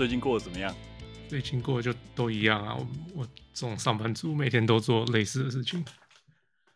[0.00, 0.74] 最近过得怎么样？
[1.28, 2.74] 最近过得就都一样啊。
[2.74, 2.86] 我
[3.16, 5.84] 我这种上班族每天都做类似的事情。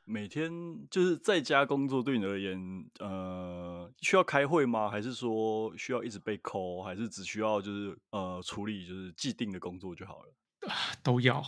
[0.05, 0.53] 每天
[0.91, 4.91] 就是在家工作，对你而言，呃，需要开会吗？
[4.91, 6.83] 还是说需要一直被 call？
[6.83, 10.75] 还是只需要就是呃处理就是既定的工作就好了？
[11.03, 11.43] 都要，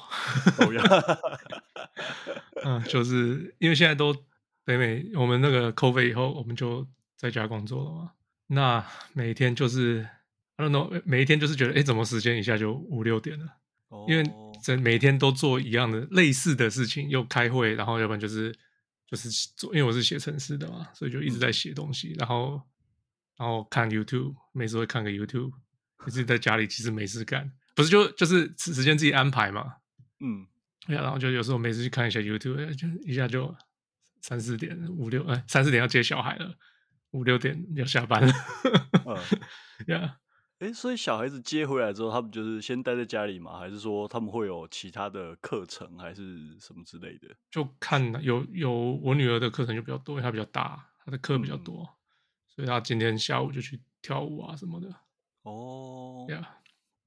[0.58, 0.82] 都要。
[2.64, 4.16] 嗯，就是因为现在都
[4.64, 8.12] 北美，我们那个 COVID 以后，我们就在家工作了嘛。
[8.46, 10.08] 那每天就是
[10.56, 13.46] ，I don't know，每一天就是觉得，哎，怎么时间一下就五六点了
[13.88, 14.10] ？Oh.
[14.10, 14.24] 因为
[14.62, 18.54] 整每天都做一样的类似的事情，又开会，然后要不然就是
[19.06, 22.60] 就是做，因为我是写程式的嘛，所以就一直在写东西，然后
[23.36, 25.52] 然后看 YouTube，每次会看个 YouTube，
[26.06, 27.52] 自己在家里其实没事干。
[27.74, 29.74] 不是就就是时间自己安排嘛，
[30.20, 30.46] 嗯，
[30.86, 33.54] 然后就有时候每次去看一下 YouTube，就一下就
[34.22, 36.54] 三四点五六哎，三四点要接小孩了，
[37.10, 38.32] 五六点要下班了，
[39.04, 39.16] 嗯，
[39.88, 40.16] 呀，
[40.58, 47.28] 哎，所以小孩子接回来之后，他们就是先待在家里吗，还是说他们会有其他的课程，还是什么之类的？
[47.50, 51.88] 就看有有我女儿的课程就比较多，因为她比较大，她的课比较多，嗯，
[52.48, 54.88] 所以她今天下午就去跳舞啊什么的。
[55.42, 56.58] 哦，呀。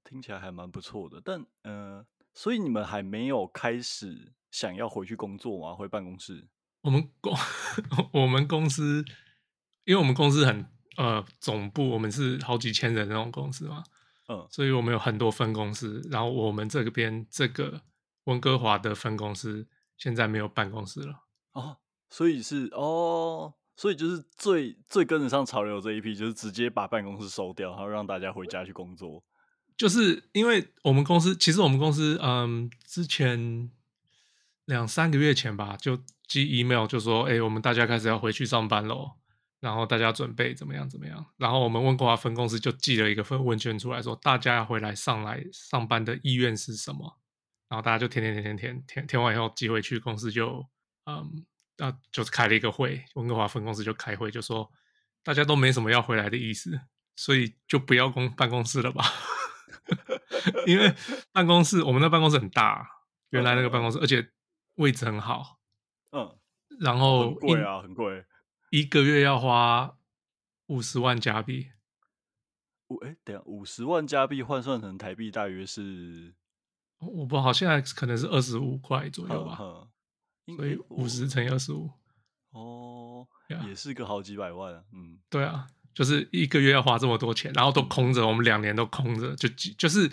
[0.03, 5.75] 听起来还蛮不错的，但呃，所以你们还没有开始想要回去工作吗？
[5.75, 6.47] 回办公室？
[6.81, 7.31] 我们公
[8.13, 9.05] 我们公司，
[9.85, 10.65] 因为我们公司很
[10.99, 13.81] 呃总部，我们是好几千人那种公司嘛，
[14.27, 16.05] 嗯，所以我们有很多分公司。
[16.11, 17.81] 然后我们这边这个
[18.25, 19.65] 温哥华的分公司
[19.97, 21.77] 现在没有办公室了哦，
[22.09, 29.23] 所以是哦，所以就是最最跟得上潮流这一批，就是直接把办公室收掉，然后让大家回家去工作。
[29.77, 33.71] 就是因为我们公司，其实我们公司，嗯，之前
[34.65, 39.11] 两三个月前吧，就寄 email 就说，哎，我们大家开始要回去上班喽，
[39.59, 47.19] 然后大家准备怎么样怎么样，然后我们温哥华分公司就寄了一个份问卷出来说，大家要回来上来上班的意愿是什么，
[47.67, 50.65] 然后大家就填填填填填填填完以后寄回去，公司就，
[51.05, 51.45] 嗯，
[51.77, 54.71] 啊，就是开了一个会，温哥华分公司就开会就说，
[55.23, 56.79] 大家都没什么要回来的意思，
[57.15, 59.03] 所以就不要公办公室了吧。
[60.65, 60.93] 因为
[61.33, 62.87] 办公室，我们的办公室很大，
[63.31, 64.29] 原来那个办公室，而且
[64.75, 65.59] 位置很好，
[66.11, 66.37] 嗯，
[66.79, 68.23] 然后很贵啊，很贵，
[68.69, 69.97] 一个月要花
[70.67, 71.71] 五十万加币。
[72.87, 76.33] 五哎，等下五十万加币换算成台币大约是，
[76.99, 79.57] 我不好，现在可能是二十五块左右吧，
[80.55, 81.91] 所以五十乘以二十五，
[82.51, 83.27] 哦，
[83.67, 85.67] 也是个好几百万啊，嗯，对啊。
[85.91, 90.09] 就是一个月要花这么多钱，然后都空着，我们两年都空着，就就是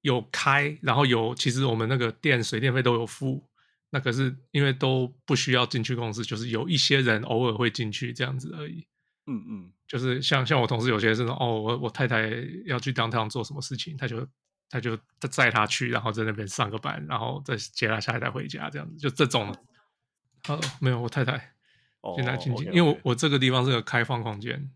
[0.00, 3.46] 有开，然后有其实我们那个电水电费都有付，
[3.94, 8.84] 那可是因为都不需要进去公司，就是有一些人偶尔会进去这样子而已。
[9.28, 12.28] 嗯嗯，就是像像我同事有些是说，哦，我我太太
[12.66, 14.26] 要去 downtown 做什么事情，他就
[14.68, 14.98] 他就
[15.30, 19.56] 载他去，然后在那边上个班，然后再接他下一代回家这样子，就这种。
[20.48, 21.54] 哦，没有，我太太
[22.16, 24.68] 进来进去，因为我我这个地方是个开放空间。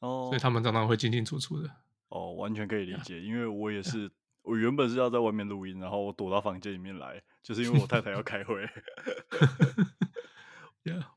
[0.00, 1.70] 哦，所以他们常常会进进出出的。
[2.10, 4.10] 哦，完全可以理解，因为我也是，
[4.46, 8.64] 我原本是要在外面录音，然后我躲到房间里面来，就是因为我太太要开会。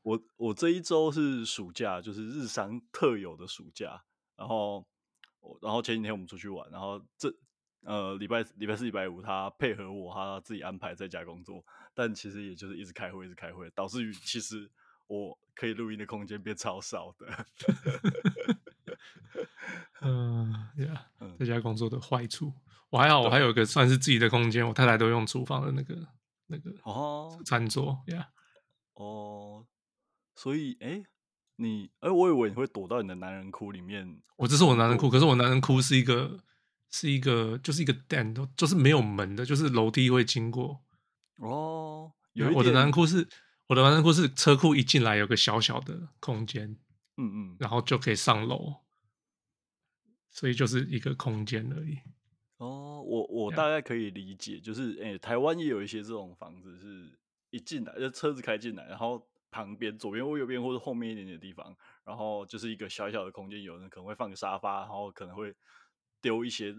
[0.02, 4.02] 我我这一周是暑假，就是日商特有的暑假，
[4.36, 4.84] 然后
[5.62, 7.32] 然后前几天我们出去玩，然后这
[7.84, 11.64] 呃礼拜礼拜四礼拜五他配合我，他自己安排在家工作，
[11.94, 14.68] 但其实也就是一直开会一直开会，导致于其实
[15.06, 17.28] 我可以录音的空间变超少的。
[20.02, 21.06] 嗯呀，
[21.38, 22.52] 在家工作的坏处，
[22.90, 26.08] 我还好，我还有一个算是自己的空间，我太太都用厨房的那个
[26.46, 28.28] 那个哦餐桌呀。
[28.94, 29.64] 哦，
[30.34, 31.02] 所以哎，
[31.56, 34.20] 你哎，我以为你会躲到你的男人窟里面。
[34.36, 36.38] 我这是我男人窟，可是我男人窟是一个
[36.90, 40.82] 是一个就是一个 den，就是没有门的，就是楼梯会经过。
[41.36, 43.28] 哦，有我的男人窟是
[43.68, 46.76] 我的男人窟是车库一进来有个小小的空间，
[47.16, 48.74] 嗯嗯，然后就可以上楼。
[50.32, 51.98] 所以就是一个空间而已。
[52.60, 57.10] 哦，我我大概可以理解就是诶、欸，台湾也有一些这种房子，是
[57.48, 61.74] 一进来就车子开进来，然后旁边左边或右边或者后面一点点的地方，
[62.04, 65.56] 然后就是一个小小的空间，有人可能会放个沙发，然后可能会
[66.20, 66.76] 丢一些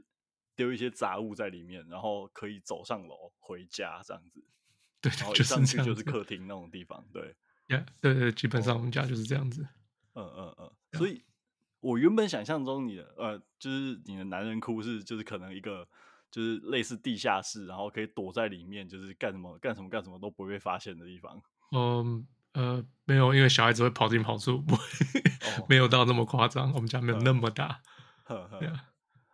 [0.55, 4.43] 丢一些杂物在里面，然后可以走上楼回家这样子。
[5.01, 7.03] 对，然后一上去就是客厅那种地方。
[7.11, 7.35] 对
[7.69, 9.67] ，yeah, 对对，基本上我们家就是这样子。
[10.13, 11.23] 嗯嗯嗯，所以。
[11.81, 15.85] 我原本想象中你的呃，就是你的男人窟是就是可能一个
[16.31, 21.41] 就是类似地下室，然后可以躲在里面，就是干什么干什么干什么都不会被发现的地方。
[21.73, 26.71] 嗯呃，没有，因为小孩子会跑进跑出，不会，哦、没有到那么夸张。
[26.73, 27.81] 我们家没有那么大。
[28.25, 28.85] 呵呵啊、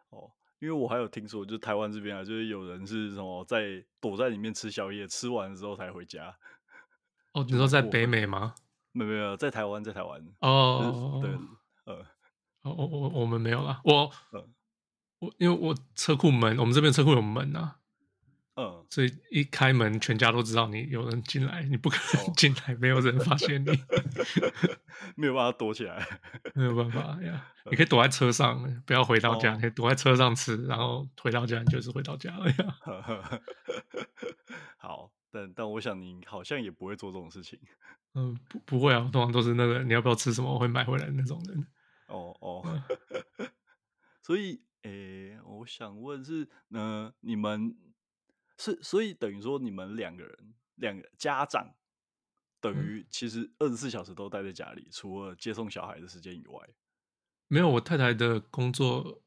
[0.10, 6.38] 哦，因为我还有听说，就是台湾这边啊，就是有人是什么在躲在里面吃宵夜，吃完之后才回家。
[7.34, 8.54] 哦，你说在北美吗？
[8.92, 10.24] 没有没有，在台湾，在台湾。
[10.42, 11.32] 哦，对，
[11.86, 12.06] 呃，
[12.64, 14.54] 我我我们没有啦，我，嗯、
[15.20, 17.78] 我因为我车库门，我们这边车库有门啊。
[18.60, 23.68] 嗯，所以一开门，全家都知道你有人进来，你不可能 进来，没有人发现你，
[25.16, 26.04] 没有办法躲起来，
[26.56, 27.46] 没有办法呀。
[27.70, 32.78] 你可以躲在车上，不要回到家，可以躲在车上吃，然后回到家你就是回到家了呀。
[34.78, 37.60] 好，但但我想你好像也不会做这种事情。
[38.16, 41.68] 嗯，不不会啊，通常都是那个你要不要吃什么，我会买回来那种人。
[42.08, 42.64] 哦哦，
[44.24, 47.78] 所以诶，我想问是，嗯，你们。
[48.60, 51.76] 是，所以等于说你们两个人，两个家长，
[52.60, 56.68] 等于其实二十四小时都待在家里，嗯、除了接送小孩的时间以外，
[57.48, 57.70] 没有。
[57.70, 59.22] 我太太的工作，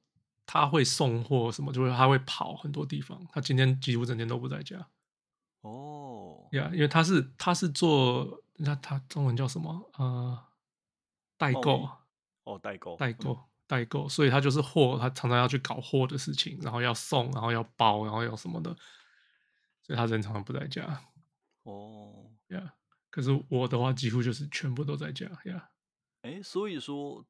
[0.45, 3.25] 她会送货什么，就是她会跑很多地方。
[3.31, 4.89] 她今天几乎整天都不在家。
[5.61, 9.89] 哦，呀因为她是她是做那她中文叫什么？
[9.97, 10.47] 呃，
[11.39, 11.89] 代购。
[12.45, 14.09] 哦，代购，代购，代购。
[14.09, 18.77] 所以他就是货，他常常要去搞货的事情，然后要送，然后要包，然后要什么的。
[19.83, 21.03] 所以他人常常不在家，
[21.65, 22.75] 哦，呀，
[23.11, 25.71] 可是我的话几乎就是全部都在家，呀，
[26.23, 27.27] 哎，所以说，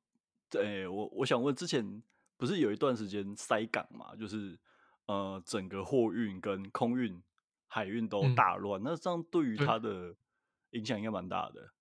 [0.59, 2.03] 哎，我我想问，之前
[2.37, 4.15] 不是有一段时间塞港嘛？
[4.17, 4.59] 就是
[5.07, 7.23] 呃，整个货运跟空运、
[7.67, 10.15] 海运都大乱，嗯、那这样对于他的
[10.73, 11.73] 影响应该蛮大的。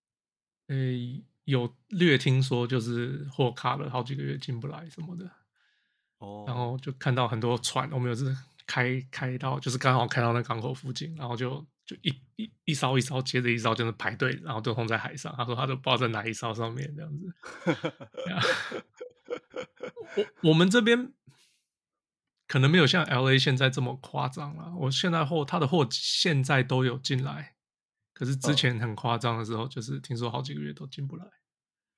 [0.67, 0.75] 哎，
[1.49, 5.29] 有略听说，就是货卡了好几个月进不来什么的，
[6.19, 8.35] 哦，然后就看到很多船，我们有是。
[8.71, 15.33] 开开到就是刚好开到那港口附近，然后就就一一一艘一艘接着一艘，就是排队，然后都放在海上。
[15.35, 17.33] 他说他都不知道在哪一艘上面这样子。
[20.43, 21.11] 我我们这边
[22.47, 24.71] 可能没有像 LA 现在这么夸张了。
[24.81, 27.55] 我现在货他的货现在都有进来，
[28.13, 31.25] 可是之前很夸张的时候，就是听说好几个月都进不来。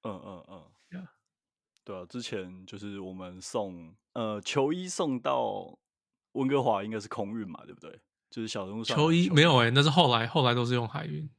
[0.04, 1.12] 嗯嗯嗯，呀，
[1.84, 5.78] 对啊，之前就是我们送呃球衣送到。
[6.34, 8.00] 温哥华应该是空运嘛，对不对？
[8.30, 11.30] 就是小人物球衣没有哎、欸，那是后来，后来都是用海运，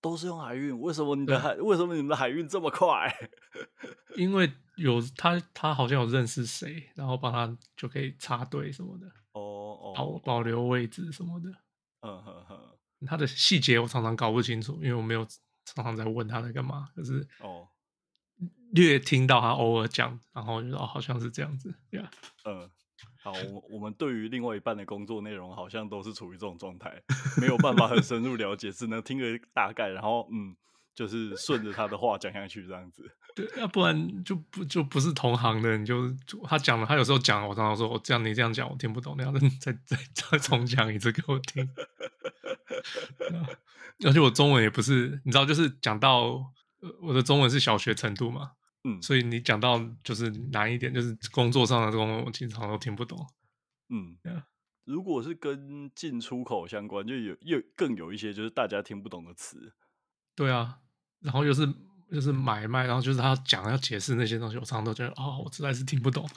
[0.00, 0.76] 都是用海运。
[0.80, 1.54] 为什么你的海？
[1.54, 3.08] 为什么你们的海运这么快？
[4.18, 9.06] 因为有他，他好像有认识谁，然后帮他就可以插队什么的。
[9.34, 11.48] 哦哦，保保留位置什么的。
[12.00, 12.58] 嗯哼哼，
[13.06, 15.24] 他的细节我常常搞不清楚，因为我没有
[15.64, 16.88] 常常在问他在干嘛。
[16.96, 17.68] 可是哦，
[18.72, 22.02] 略听到他偶尔讲，然后就说好像是这样子，对、
[22.44, 22.70] 嗯。
[23.24, 27.00] 好，我我们对于另外一半的工作内容好像都是处于这种状态，
[27.40, 29.24] 没有办法很深入了解，只能听个
[29.54, 30.56] 大概，然后嗯，
[30.92, 33.08] 就是顺着他的话讲下去这样子。
[33.36, 41.68] 对，要不然就不就不是同行的，你就，他讲了，他有时候讲，我常常说，我这样你这样讲我听不懂，那样再再再重讲一次给我听。
[44.04, 46.52] 而且我中文也不是，你知道，就是讲到
[47.00, 48.50] 我的中文是小学程度嘛。
[48.84, 53.26] 嗯，所以你讲到就是难一点，就是工作上的这种，我经常都听不懂。
[53.88, 54.44] 嗯，Yeah.
[54.84, 59.74] 如果是跟进出口相关，就有又更有一些就是大家听不懂的词。
[60.34, 60.78] 对啊，
[61.20, 61.72] 然后又是
[62.08, 66.28] 又是买卖，然后就是他讲要解释那些东西，我常常都觉得啊、哦，我实在是听不懂。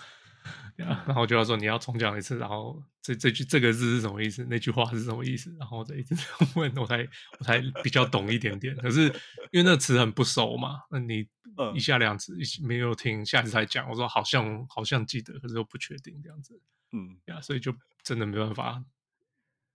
[0.75, 4.45] 然后就要说你要重讲一次，然后这这句这个字是什么意思？
[4.49, 5.55] 那句话是什么意思？
[5.59, 6.15] 然后再一直
[6.55, 7.07] 问，我才
[7.39, 8.75] 我才比较懂一点点。
[8.77, 9.05] 可是
[9.51, 11.27] 因为那个词很不熟嘛，那你
[11.73, 16.59] 一下两次没有听，下次才讲，我说好像好像记得，可是又不确定这样子。
[16.91, 17.73] 嗯呀，所以就
[18.03, 18.83] 真的没办法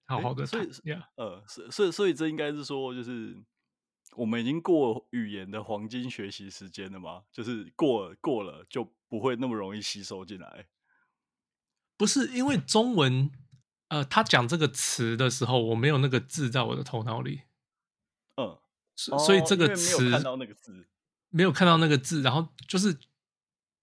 [0.07, 0.71] 好好的谈。
[0.71, 3.37] 所以呀，呃，所以所以这应该是说，就是
[4.17, 7.23] 我们已经过语言的黄金学习时间了吗？
[7.33, 8.93] 就是过过了就。
[9.11, 10.69] 不会那么容易吸收进来，
[11.97, 13.29] 不是因为中文，
[13.89, 17.41] 呃，他讲这个词的时候，我没有那个字在我的头脑里，
[18.37, 18.57] 嗯，
[18.95, 20.89] 所以这个词没有看到那个字，
[21.31, 22.97] 没有看到那个字，然后就是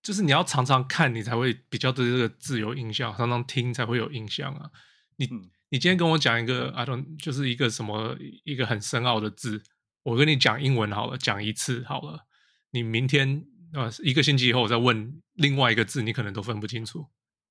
[0.02, 4.72] 就是你要常常看，你才会比较对这个字有印象，常常听才会有印象啊。
[5.18, 8.16] 你、嗯、你今天跟我讲一个，I don't，就是一个什么
[8.46, 9.62] 一个很深奥的字，
[10.08, 12.26] 我跟你讲英文好了，讲一次好了，
[12.72, 13.46] 你明天。
[13.74, 17.06] 啊，一个星期以后我再问另外一个字，你可能都分不清楚，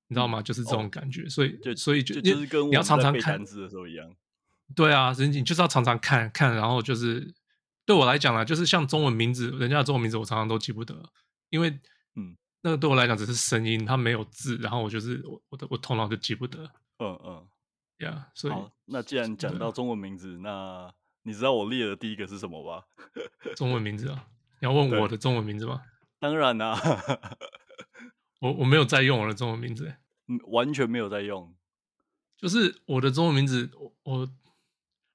[0.07, 0.41] 你知道吗？
[0.41, 4.15] 就是这种感觉，所以就所以就就是跟你要常常看字的时候一样。
[4.75, 7.31] 对啊，人你就是要常常看看，然后就是
[7.85, 11.07] 对我来讲啊，就是像中文名字，人家的中文名字我常常都记不得，
[11.51, 11.69] 因为
[12.15, 16.63] 嗯，那个对我来讲只是声音，它没有字，然后我就是我我的我头脑就记不得。
[16.97, 17.47] 嗯嗯，
[17.99, 20.91] 呀，所以好，那既然讲到中文名字，那。
[21.27, 22.87] 你知道我列的第一个是什么吧？
[23.57, 24.29] 中文名字啊？
[24.61, 25.81] 你要问我的中文名字吗？
[26.19, 27.29] 当然啦、啊，
[28.39, 29.93] 我我没有在用我的中文名字，
[30.29, 31.53] 嗯，完全没有在用。
[32.37, 34.29] 就是我的中文名字，我，我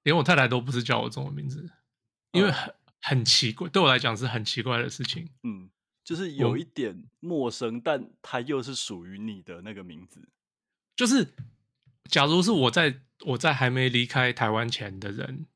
[0.02, 1.70] 连我太太都不是叫我中文名字，
[2.32, 5.30] 因为很、嗯、很奇怪，对我来讲是很奇怪的事情。
[5.44, 5.70] 嗯，
[6.04, 10.28] 就是有一点陌生，但它又是属于你的那个名字。
[10.94, 11.32] 就是，
[12.10, 15.46] 假如是我在我在还没离开台湾前的人，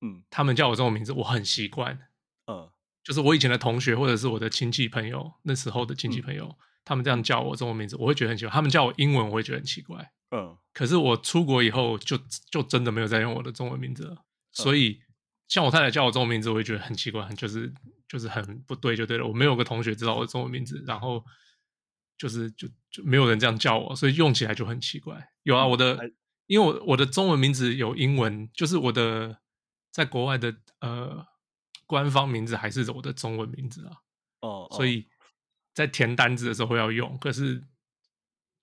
[0.00, 1.98] 嗯，他们叫我中文名字，我很习惯。
[2.46, 2.70] 嗯，
[3.02, 8.50] 就是我以前的同学或者是我的亲戚朋友，那时候的亲戚朋友，嗯、他们这样叫我中文名字，我会觉得很奇怪。
[8.50, 10.12] 他们叫我英文，我会觉得很奇怪。
[10.30, 12.18] 嗯，可是我出国以后就
[12.50, 15.00] 就真的没有再用我的中文名字了，所以
[15.48, 17.72] 像我太太叫我中文名字，我也觉得很奇怪，就是
[18.06, 19.26] 就是很不对就对了。
[19.26, 21.24] 我没有个同学知道我的中文名字，然后
[22.18, 25.30] 就是就就没有人这样叫我，所以用起来就很奇怪。
[25.44, 26.12] 有啊，我的，
[26.46, 29.38] 因为我我的中文名字有英文，就是我的
[29.98, 31.26] 在国外的呃
[31.86, 33.92] 官方名字还是我的中文名字啊。
[34.40, 35.06] 哦，所以
[35.74, 37.62] 在填单子的时候会要用，可是。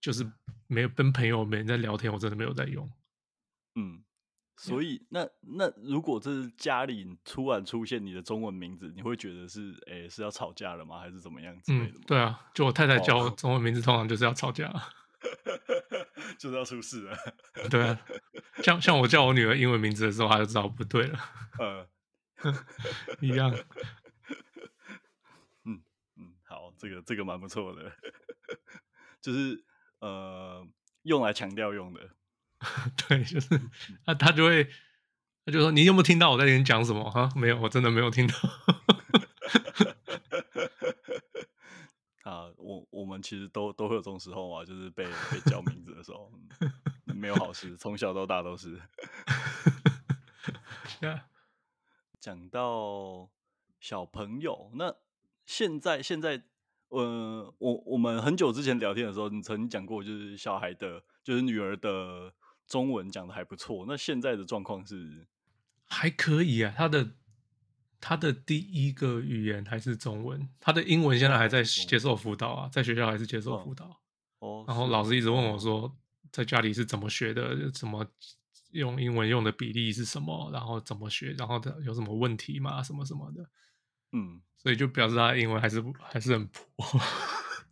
[0.01, 0.23] 就是
[0.67, 2.87] 没有跟朋友没人在聊天，我真的没有在用。
[3.73, 4.03] 嗯，
[4.55, 10.99] 所以那那如果这是家里突然出现你的中文名字，你会觉得是诶、欸、是要吵架了吗？
[10.99, 11.97] 还是怎么样之类的？
[11.97, 14.71] 嗯，对啊，就我太太叫我中文名字，通常就是要吵架，
[16.37, 17.17] 就是要出事了。
[17.69, 17.99] 对啊，
[18.63, 21.19] 像像我叫我女儿英文名字的时候，她就知道不对了。
[21.59, 21.87] 呃，
[23.21, 23.53] 一样。
[25.63, 25.81] 嗯
[26.17, 27.91] 嗯，好，这个这个蛮不错的，
[29.21, 29.63] 就是。
[29.99, 30.67] 呃，
[31.03, 32.01] 用来强调用的，
[33.07, 33.59] 对，就是
[34.05, 34.69] 他，他就会，
[35.45, 38.33] 他就说：“你有没有听到我在跟你讲什么？”哈，没有，我真的没有听到。
[42.25, 46.31] 啊，我我们其实都都会有这种时候啊，就是被被叫名字的时候，
[47.05, 48.81] 没有好事，从小到大都是。
[52.19, 53.29] 讲到
[53.79, 54.95] 小朋友，那
[55.45, 56.43] 现在现在。
[56.89, 62.31] 呃，我我们很久之前聊天的时候，你曾经讲过，就是小孩的，就是女儿的
[62.67, 63.85] 中文讲的还不错。
[63.87, 65.27] 那现在的状况是
[65.83, 67.15] 还可以啊，她的
[68.07, 73.99] 他的第一个语言还是中文，他的英文现在还在接受辅导啊，在学校还是接受辅导。
[74.37, 75.91] 哦，然后老师一直问我说，
[76.31, 77.71] 在家里是怎么学的？
[77.71, 78.05] 怎么
[78.73, 80.51] 用英文用的比例是什么？
[80.53, 81.31] 然后怎么学？
[81.35, 82.83] 然后有什么问题吗？
[82.83, 83.49] 什么什么的。
[84.11, 84.39] 嗯。
[84.55, 87.01] 所以就表示他英文还是还是很破，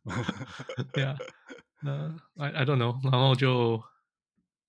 [0.93, 1.15] 对啊，
[1.81, 3.83] 那 I I don't know，然后就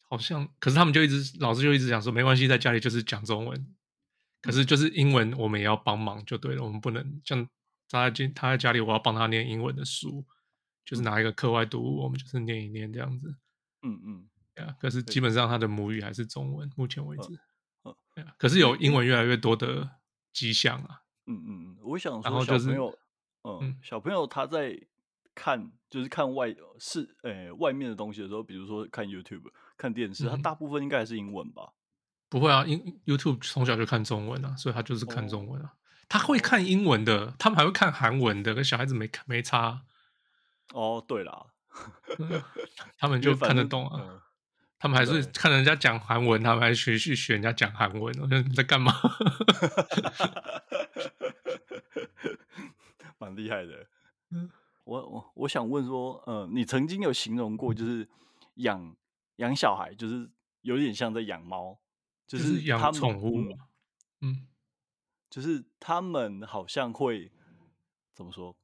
[0.09, 3.75] 好像，可是他们就一直老师就一直讲说没关系，在家里就是讲中文，
[4.45, 7.49] 可是就是英文我们也要帮忙就对了，我们不能像
[7.89, 10.23] 他在他在家里，我要帮他念英文的书，
[10.85, 13.35] 就是拿一个课外读物，我们就是念一念这样子，
[13.83, 17.41] 嗯嗯，对啊，可是基本上他的母语还是中文，目前为止，
[17.85, 19.99] 嗯，对啊，可是有英文越来越多的
[20.33, 21.01] 迹象啊。
[21.27, 22.99] 嗯嗯嗯，我想说，小朋友，
[23.45, 24.79] 嗯，小朋友他在
[25.35, 31.74] 看，就是看外是诶、欸、外面的东西的时候，比如说看 YouTube、看电视，他大部分应该还是英文吧？
[32.35, 35.73] 不会啊，因 YouTube 从小就看中文啊，所以他就是看中文啊。
[36.09, 39.83] 他会看英文的，他们还会看韩文的，跟小孩子没没差。
[40.73, 41.47] 哦，对啦，
[42.99, 44.21] 他们就看得懂啊。
[44.81, 48.13] 他们还是看人家讲韩文，他们还学去学人家讲韩文。
[48.21, 48.93] 我说你在干嘛？
[53.19, 53.87] 蛮厉害的。
[54.83, 58.09] 我我我想问说，呃，你曾经有形容过，就是
[58.55, 58.97] 养
[59.37, 60.29] 养小孩，就是
[60.63, 61.79] 有点像在养猫，
[62.27, 63.69] 就是养宠物嘛。
[64.21, 64.47] 嗯，
[65.29, 67.31] 就是他们好像会
[68.15, 68.57] 怎么说？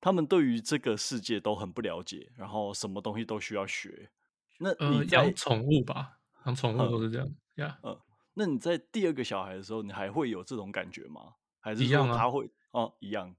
[0.00, 4.10] 他们对于这个世界都很不了解，然后什么东西都需要学。
[4.58, 7.78] 那你养宠物吧，养宠物都是这样呀。
[7.82, 8.00] 嗯，
[8.34, 11.34] 那你在第二个小孩的时候，你还会有这种感觉吗？
[11.60, 13.36] 还是说他会哦一样？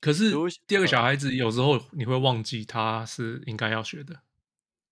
[0.00, 0.32] 可是
[0.66, 4.20] 第二个小孩子有时候你会忘记他是应该要学的。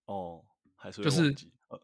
[0.07, 0.43] 哦，
[0.75, 1.35] 还是就是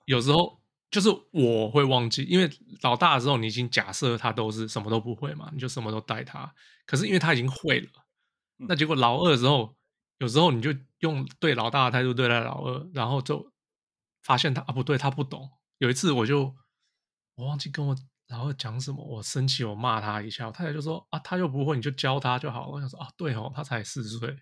[0.06, 0.61] 有时候
[0.92, 2.48] 就是我会忘记，因为
[2.82, 6.54] 老大的时候你已经假设他都是什么都不会嘛，你就什么都带他。
[6.86, 7.88] 可是因为他已经会了，
[8.68, 9.74] 那结果老二的时候，
[10.18, 13.50] 有时候你就用对老大的态度对待老二，然后就。
[14.24, 15.50] 发现他啊不对，他不懂。
[15.78, 16.54] 有一次我就
[17.34, 17.96] 我忘记跟我
[18.28, 20.46] 老二讲什么，我生气，我骂他一下。
[20.46, 22.68] 我太太就说啊，他又不会，你就教他就好了。
[22.68, 24.38] 我想说啊，对哦，他才四岁，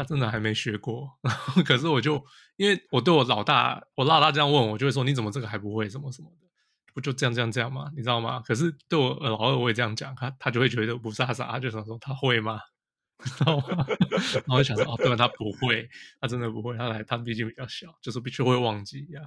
[0.00, 1.18] 他真的还没学过。
[1.66, 2.24] 可是我就
[2.56, 6.46] 因为我对我老大，我老大这样问我，就会说你怎么这个还不会，什么什么的，
[6.94, 7.90] 不就这样这样这样吗？
[7.94, 8.40] 你知道吗？
[8.40, 12.58] 可是对我老二我也这样讲，他他就会觉得不飒飒，他就想说他会吗？
[13.20, 13.86] 知道吗？
[14.48, 15.86] 然后就想说，哦，对，他不会，
[16.18, 19.20] 他真的不会，他来，他毕竟比较小，就是必须会忘记呀。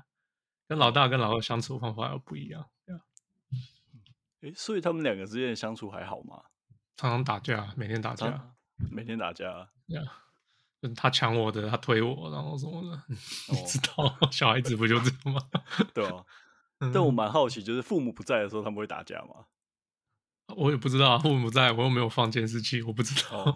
[0.67, 2.67] 跟老大跟老二相处方法又不一样，
[4.41, 6.41] 哎，所以他们两个之间的相处还好吗？
[6.97, 8.55] 常常打架，每天打架，
[8.91, 9.69] 每天打架。
[9.87, 10.22] 对啊，
[10.95, 15.41] 他抢我的，他推我，然后什么的，你知道， 小孩子不就这样吗？
[15.93, 16.23] 对啊。
[16.93, 19.45] 但我蛮好奇，就是父母不在的时候，他们会打架吗？
[20.57, 23.55] 我也不知道，父母不在，我又没有放监视器，我不知道。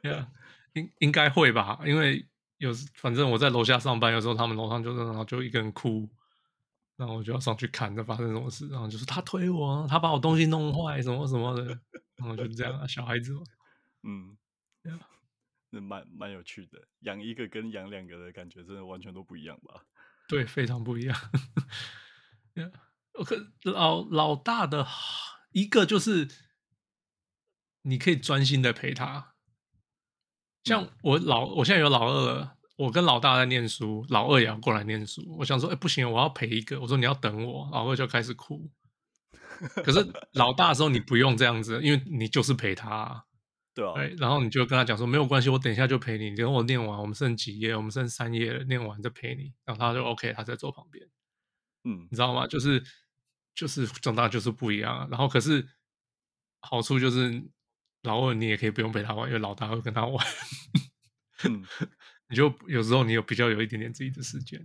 [0.00, 0.28] 对 啊，
[0.74, 2.24] 应应该会吧，因为
[2.58, 6.08] 有反正我在楼下上班，有时候他们楼上就是然后就一个人哭。
[6.96, 8.68] 然后我就要上去看，这发生什么事。
[8.70, 11.64] 然后就是他推我，他把我东西弄坏，什么什么的。
[12.16, 13.42] 然后就这样啊，小孩子嘛。
[14.02, 14.36] 嗯，
[15.70, 16.78] 那蛮蛮有趣的。
[17.00, 19.82] 养一个跟养两个的感觉，真的完全都不一样吧？
[20.28, 21.16] 对，非常不一样。
[23.14, 24.86] 我可老老大的
[25.52, 26.28] 一个就是，
[27.82, 29.34] 你可以专心的陪他。
[30.64, 32.58] 像我老，我现在有老二了。
[32.76, 35.36] 我跟老大在念书，老二也要过来念书。
[35.38, 36.80] 我想说，哎、欸，不行，我要陪一个。
[36.80, 38.70] 我说你要等我，老二就开始哭。
[39.82, 43.24] 可是老大的时候你不用这样子，因为你就是陪他、啊。
[43.78, 43.94] 对啊。
[44.18, 46.34] 然后你就跟他讲说，没有关系，我等一下就陪你。
[46.34, 47.76] 等我念完，我们剩几页？
[47.76, 49.52] 我们剩三页了，念完再陪你。
[49.64, 51.06] 然后他就 OK，他在坐旁边。
[51.84, 52.46] 嗯，你知道吗？
[52.46, 52.82] 就是
[53.54, 55.06] 就是长大就是不一样、啊。
[55.10, 55.66] 然后可是
[56.60, 57.42] 好处就是
[58.02, 60.26] 老二你也可以不用陪他玩，因为老大会跟他玩。
[61.44, 61.64] 嗯。
[62.30, 64.62] 你就有时候你有比较有一点点自己的时间，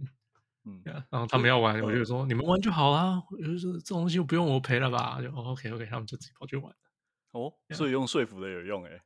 [0.66, 3.24] 嗯，然后他们要玩，我就说你们玩就好啦。
[3.32, 6.76] 我就说这种东西不用我陪了吧，就 OK OK，他们就自己跑去玩。
[7.34, 9.04] 哦，所以用说服的有用哎，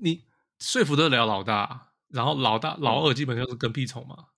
[0.00, 0.24] 你
[0.58, 4.28] 说服得了老大，然后老大老二基本上是跟屁虫嘛，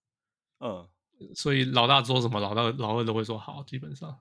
[0.58, 0.88] 嗯，
[1.34, 4.18] 所以老大说什么，老大老二都会说好，基本上。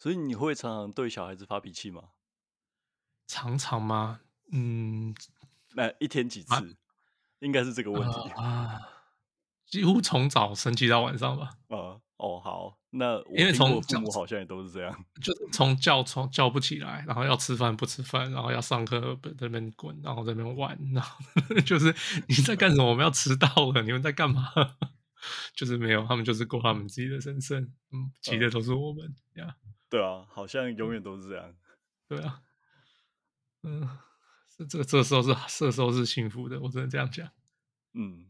[0.00, 2.10] 所以你会常常对小孩子发脾气吗？
[3.26, 4.20] 常常吗？
[4.52, 5.12] 嗯，
[5.74, 6.76] 那一天几次？
[7.40, 8.97] 应该是这个问题 啊，
[9.70, 11.50] 几乎从早生气到晚上吧。
[11.68, 21.18] 呃，哦，好，那因为从父母好像也都是这样，就从叫从叫不起来，然后要吃饭不吃饭，然后要上课在那边滚，然后在那边玩，然后
[21.64, 21.94] 就是
[22.28, 22.88] 你在干什么？
[22.88, 24.52] 我们要迟到了，你们在干嘛？
[25.54, 29.56] 就是没有，他们就是过他们自己的人生，嗯，急的都是我们呀。
[29.90, 31.54] 对啊，好像永远都是这样。
[32.08, 32.40] 对啊，
[33.62, 33.88] 嗯。
[34.58, 37.28] 这这这时候是这时候是幸福的，我只能这样讲。
[37.94, 38.26] 嗯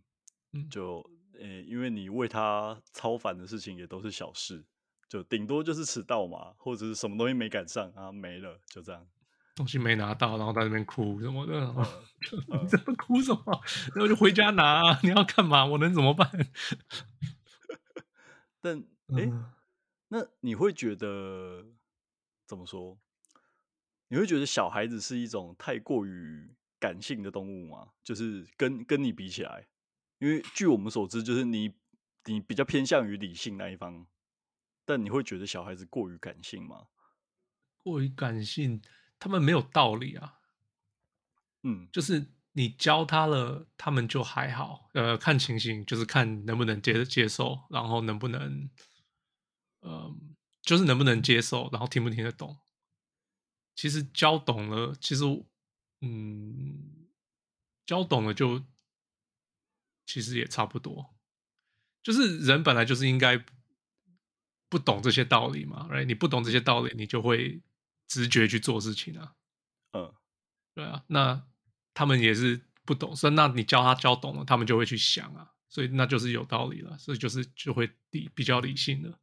[0.52, 1.02] 嗯，就
[1.38, 4.64] 呃、欸，因为你为他超烦的事情也都是小事，
[5.08, 9.06] 就顶多就是迟到嘛，或者是什么东西没赶上啊，没了，就这样。
[9.54, 11.74] 东西没拿到，然后在那边哭什么的，
[12.62, 13.60] 你在那哭什么？
[13.94, 15.64] 然后就回家拿，啊 你要干嘛？
[15.66, 16.30] 我能怎么办？
[18.60, 19.32] 但哎、欸，
[20.08, 21.64] 那你会觉得
[22.46, 22.98] 怎么说？
[24.08, 27.90] 你会觉得小孩子是一种太过于感性的动物吗？
[28.02, 29.67] 就是跟跟你比起来，
[30.18, 31.74] 因为据我们所知，就是你
[32.24, 34.06] 你比较偏向于理性那一方，
[34.84, 36.86] 但你会觉得小孩子过于感性吗？
[37.78, 38.82] 过于感性，
[39.18, 40.34] 他们没有道理啊。
[41.62, 44.88] 嗯，就是你教他了，他们就还好。
[44.94, 48.68] 呃，看情形，就是看能不能接接受，然后能不能，
[49.80, 50.14] 呃，
[50.62, 52.58] 就是能不能接受，然后听不听得懂。
[53.74, 55.24] 其实教懂了，其实，
[56.00, 57.08] 嗯，
[57.86, 58.64] 教懂了就
[60.08, 61.14] 其实也差不多。
[62.02, 63.44] 就是人本来就是应该
[64.70, 66.04] 不懂这些道理嘛，right？
[66.04, 67.60] 你不懂这些道理，你就会
[68.06, 69.34] 直觉去做事情啊。
[69.92, 70.14] 嗯，
[70.74, 71.04] 对啊。
[71.08, 71.46] 那
[71.92, 75.52] 他们也是不懂，所以那你教他教懂了，他们就会去想啊。
[75.68, 79.18] 所以那就是有道理了，所以就是就会理比较理性的，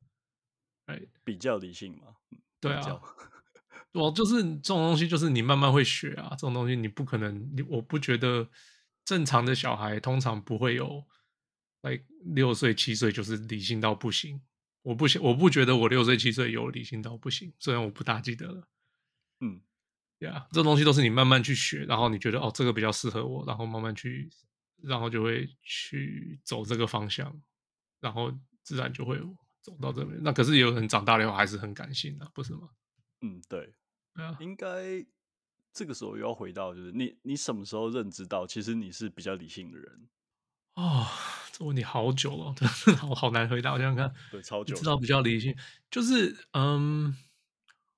[0.86, 1.08] 哎，right？
[1.24, 2.16] 比较理性嘛。
[2.60, 3.02] 对啊。
[3.94, 6.30] 我就是这种东西，就是你慢慢会学啊。
[6.32, 8.48] 这种东西你不可能，你我不觉得
[9.06, 11.06] 正常的小孩通常不会有，
[11.82, 14.42] 来六岁七岁就是理性到不行。
[14.82, 18.68] 我不想，我不觉得我六岁七岁有理性到不行，虽然我不大记得了。
[19.40, 19.62] 嗯，
[20.20, 24.30] 对啊，这种东西都是你慢慢去学，然后你觉得哦，这个比较适合我，然后慢慢去，
[24.82, 27.42] 然后就会去走这个方向，
[28.00, 28.32] 然后
[28.64, 29.20] 自然就会
[29.62, 30.20] 走到这边。
[30.24, 32.70] 那可是有人长大了以后还是很感性的啊，不是吗？
[33.22, 33.74] 嗯，对。
[34.14, 35.06] 啊、应该
[35.76, 40.08] 这个时候又要回到，就是你你什么时候认知到，其实你是比较理性的人？
[40.76, 41.06] 哦，
[41.52, 42.56] 这问题好久了，
[43.10, 43.74] 我好好难回答。
[43.74, 44.74] 我想想看， 对，超久。
[44.74, 45.54] 知道比较理性，
[45.92, 47.18] 就是嗯，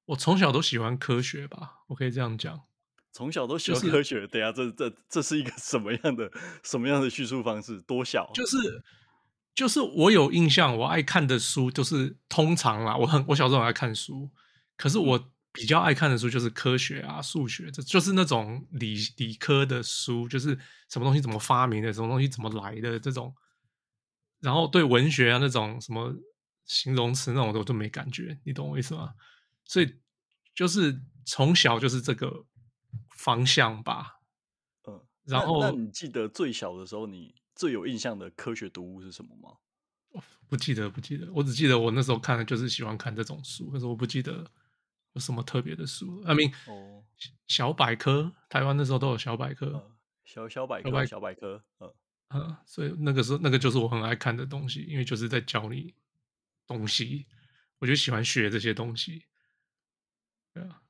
[0.06, 2.64] 我从小都喜欢科学吧，我可以这样讲。
[3.12, 6.32] 从小都喜欢科学，对、就、啊、是，这这这是一个什么样的
[6.64, 7.80] 什么样的叙述方式？
[7.84, 8.28] 多小？
[8.34, 8.84] 就是
[9.54, 14.32] 就是我有印象，我爱看的书就是通常啦，我很我小时候很爱看书，
[14.76, 15.30] 可是我。
[15.58, 23.34] 嗯比较爱看的书就是科学啊、数学，这就是那种理理科的书，就是什么东西怎么发明的，什么东西怎么来的这种。
[24.40, 26.16] 然后对文学啊那种什么
[26.66, 29.16] 形容词那种我都没感觉，你懂我意思吗？
[29.66, 29.96] 所以
[30.54, 32.46] 就是从小就是这个
[33.16, 34.20] 方向吧。
[34.88, 39.58] 嗯，然后那，那你记得最小的时候你最有印象的科学读物是什么吗？
[40.48, 44.50] 不记得，不记得，我只记得我那时候看的就是喜欢看这种书，可是我不记得
[45.18, 46.22] 有什么特别的书。
[46.26, 47.04] I mean，哦，
[47.48, 51.92] 小百科，台湾那时候都有小百科，嗯、小小百科，小百科，嗯。
[52.30, 55.96] 嗯，所以那个时候，那个就是我很爱看的东西，因为就是在教你
[56.68, 57.26] 东西，
[57.80, 59.24] 我就喜欢学这些东西。
[60.54, 60.84] 对啊，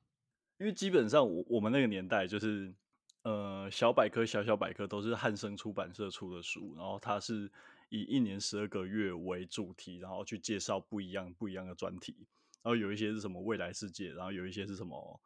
[0.58, 2.74] 因为基本上我我们那个年代就是，
[3.22, 7.50] 呃，小百科、小小百科都是汉生出版社出的书，然后它是
[7.88, 12.26] 以一年十二个月为主题，然后去介绍不一样不一样的专题，
[12.62, 15.20] 然后有一些是什么未来世界，然后有一些是什么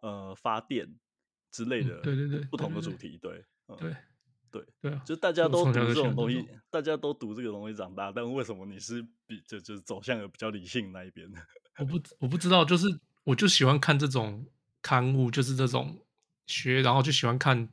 [0.00, 0.88] 呃发电
[1.50, 3.44] 之类的，对对对，不同的主题，对，
[3.78, 3.96] 对。
[4.54, 11.40] 对对啊，就大家都读这种东西，大家都读这个东西长大，但为什么你是比就就走向了比较理性那一边呢？
[11.80, 12.86] 我不我不知道，就是
[13.24, 14.46] 我就喜欢看这种
[14.80, 16.06] 刊物，就是这种
[16.46, 17.68] 学，然后就喜欢看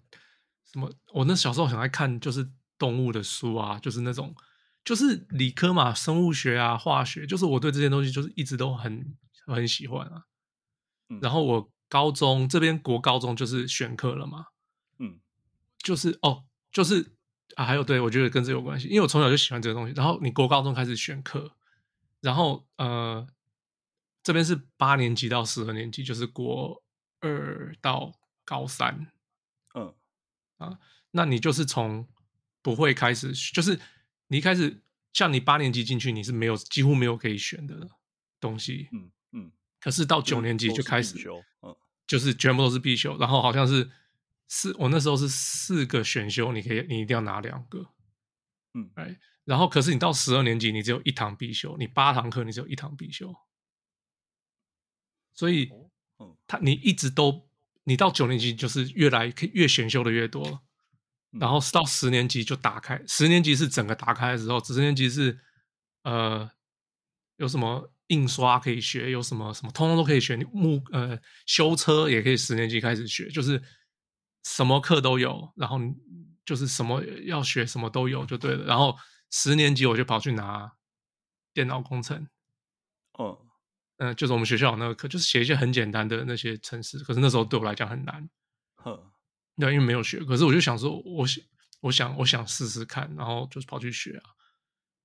[0.65, 0.91] 什么。
[1.13, 4.33] 我那小时候很爱看，就是动物的书啊，就是那种
[4.83, 10.25] 就是理科嘛，生物学啊，化学，就是我对这些东西就是一直都很很喜欢啊。
[11.09, 14.45] 嗯，然后我高中这边国高中就是选课了嘛，
[14.99, 15.19] 嗯，
[15.77, 16.45] 就是哦。
[16.71, 17.17] 就是
[17.57, 19.93] 啊，还有对，我觉得跟这有关系，因为我从小就喜欢这个东西。
[19.93, 21.51] 然后你国高中开始选课，
[22.21, 23.27] 然后呃，
[24.23, 26.81] 这边是八年级到十二年级，就是国
[27.19, 28.13] 二到
[28.45, 29.11] 高三，
[29.73, 29.93] 嗯
[30.59, 30.79] 啊，
[31.11, 32.07] 那你就是从
[32.61, 33.77] 不会开始，就是
[34.31, 37.87] 你一开始像你八年级进去，你是没有几乎没有可以选的
[38.39, 41.15] 东西，嗯嗯，可是到九年级就开始，
[41.61, 41.75] 嗯，
[42.07, 43.91] 就是全部都是必修，然后好像是。
[44.53, 47.89] 四，我那时候是四个选修，你可以，你一定要拿两个，
[48.73, 53.33] 嗯，哎，然后可是你到十二年级，你只有一堂必修，你八堂课，你只有一堂必修，
[55.31, 55.69] 所以，
[56.19, 57.47] 嗯，他你一直都，
[57.85, 60.61] 你到九年级就是越来越选修的越多，
[61.39, 65.39] 然后到十年级就打开，十年级是整个打开的时候，十年级是，
[66.03, 66.49] 呃，
[67.37, 73.61] 有什么印刷可以学，有什么什么，通通都可以学，你木呃修车也可以十年级开始学，就是。
[74.43, 75.77] 什么课都有，然后
[76.43, 78.65] 就是什么要学什么都有就对了。
[78.65, 78.97] 然后
[79.29, 80.71] 十年级我就跑去拿
[81.53, 82.27] 电脑工程，
[83.19, 83.37] 哦，
[83.97, 86.97] 嗯、呃，就是我们学校那个课，就是写一些很简单的那些程式。
[87.03, 88.27] 可是那时候对我来讲很难，
[88.77, 89.10] 呵，
[89.61, 90.19] 对，因为没有学。
[90.25, 91.43] 可是我就想说，我想，
[91.79, 94.31] 我想，我想试试看，然后就是跑去学啊。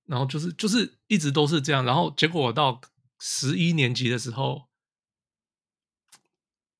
[0.05, 1.85] 然后就是就是一直都是这样。
[1.85, 2.81] 然后结果我到
[3.19, 4.67] 十一年级的时候，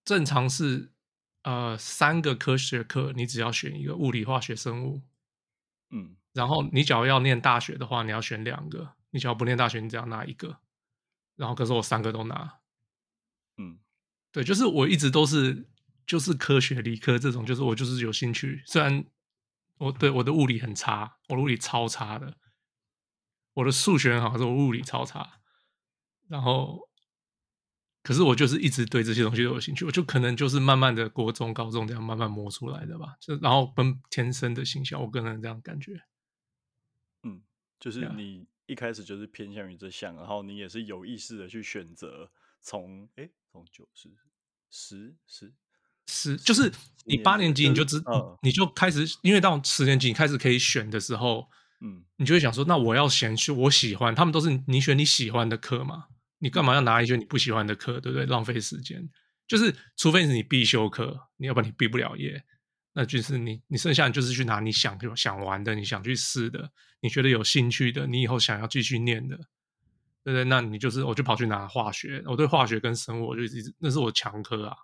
[0.04, 0.92] 正常是。
[1.44, 5.02] 呃，三个科学课，你只要选一个物理、化学、生物，
[5.92, 10.60] 嗯，然后你只要要念大学的话，你要选两个；你只要不念大学，你只要拿一个。
[11.38, 12.60] 然后可是我三个都拿，
[13.56, 13.80] 嗯，
[14.34, 15.70] 对，就是我一直都是
[16.08, 18.64] 就是科学、理科这种，就是我就是有兴趣。
[18.66, 19.06] 虽然
[19.78, 22.38] 我对我的物理很差，我的物理超差的，
[23.54, 25.42] 我的数学很好，可是我物理超差，
[26.28, 26.88] 然后。
[28.04, 33.18] 可是我就是一直对这些东西都有兴趣，我就可能就是慢慢的国中、高中这样慢慢磨出来的吧。
[33.20, 36.02] 就然后跟天生的形象，我个人这样感觉。
[37.24, 37.44] 嗯，
[37.78, 44.10] 就是你一开始就是偏向于这项，然后你也是有意识的去选择从哎从九十
[44.70, 45.54] 十十
[46.08, 46.72] 十，就是
[47.06, 51.48] 你八年级你就知，嗯、你就开始，因为到十年级你开始可以选的时候，
[51.82, 56.06] 嗯，你就会想说，那我要选去我喜欢，他们都是你选你喜欢的课嘛。
[56.40, 58.26] 你干嘛要拿一些你不喜欢的课，对不对？
[58.28, 59.10] 浪费时间。
[59.48, 62.44] 就是除非是你必修课，你要不然你毕不了业，
[62.94, 69.36] 那就是你你剩下就是去拿你想想玩的，你想去试的，你觉得有兴趣的，你以后想要继续念的，
[70.24, 70.44] 对不对？
[70.44, 74.78] 那你就是我就跑去拿化学，我对化学跟生物我就一直那是我强科啊，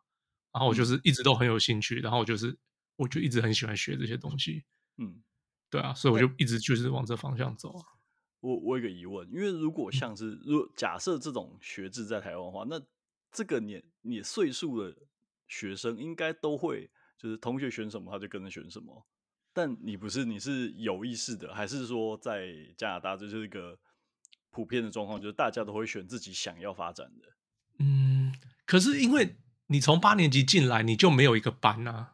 [0.53, 2.55] 然后我就是一直都很有兴趣，然后我就是
[2.95, 4.63] 我就一直很喜欢学这些东西，
[4.97, 5.21] 嗯，
[5.69, 7.83] 对啊，所以我就一直就是往这方向走啊。
[8.39, 12.79] 我我有个疑问，因为如果像是如果假设这种学制在台湾的话，那
[13.31, 14.95] 这个年你岁数的
[15.47, 19.07] 学生应该都会，就是同学选什么他就跟着选什么。
[19.53, 23.79] 但你不是，你是有意识的，还是说在加拿大这就是一个
[24.49, 27.27] 普遍的状况，就是大家都会选自己想要发展的？
[27.79, 28.33] 嗯，
[28.65, 29.35] 可是因为
[29.73, 32.13] 你从八年级进来，你就没有一个班啊，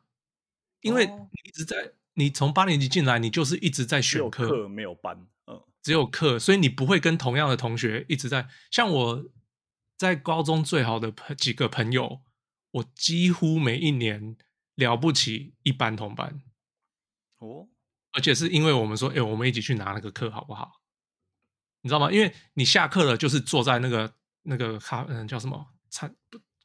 [0.80, 5.28] 因为你一直在，你从八年级进来，你就是一直在选课，没有班。
[5.46, 8.50] 嗯只有课，所以你不会跟同样的同学一直在。
[8.70, 9.30] 像我
[9.98, 12.22] 在高中最好的朋几个朋友，
[12.72, 14.38] 我几乎每一年
[14.76, 16.42] 了不起一班同班。
[17.40, 17.70] 哦，
[18.12, 20.82] 而且是因为我们说，哎，我们一起去拿那个课好不好？
[21.82, 22.12] 你知道吗？
[22.12, 26.14] 因为你下课了，就是坐在那个那个咖，嗯，叫什么餐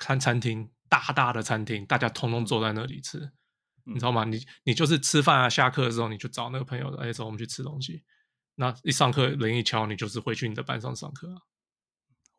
[0.00, 4.22] 餐餐厅，大大的餐厅，大家通通坐在那里吃，嗯、你知道吗？
[4.22, 8.04] 你你就是吃饭啊，下课的时候你就找那个朋友，哎，走，我们去吃东西。
[8.54, 11.36] 那一上课人一敲，你就是回去你的班上上课啊。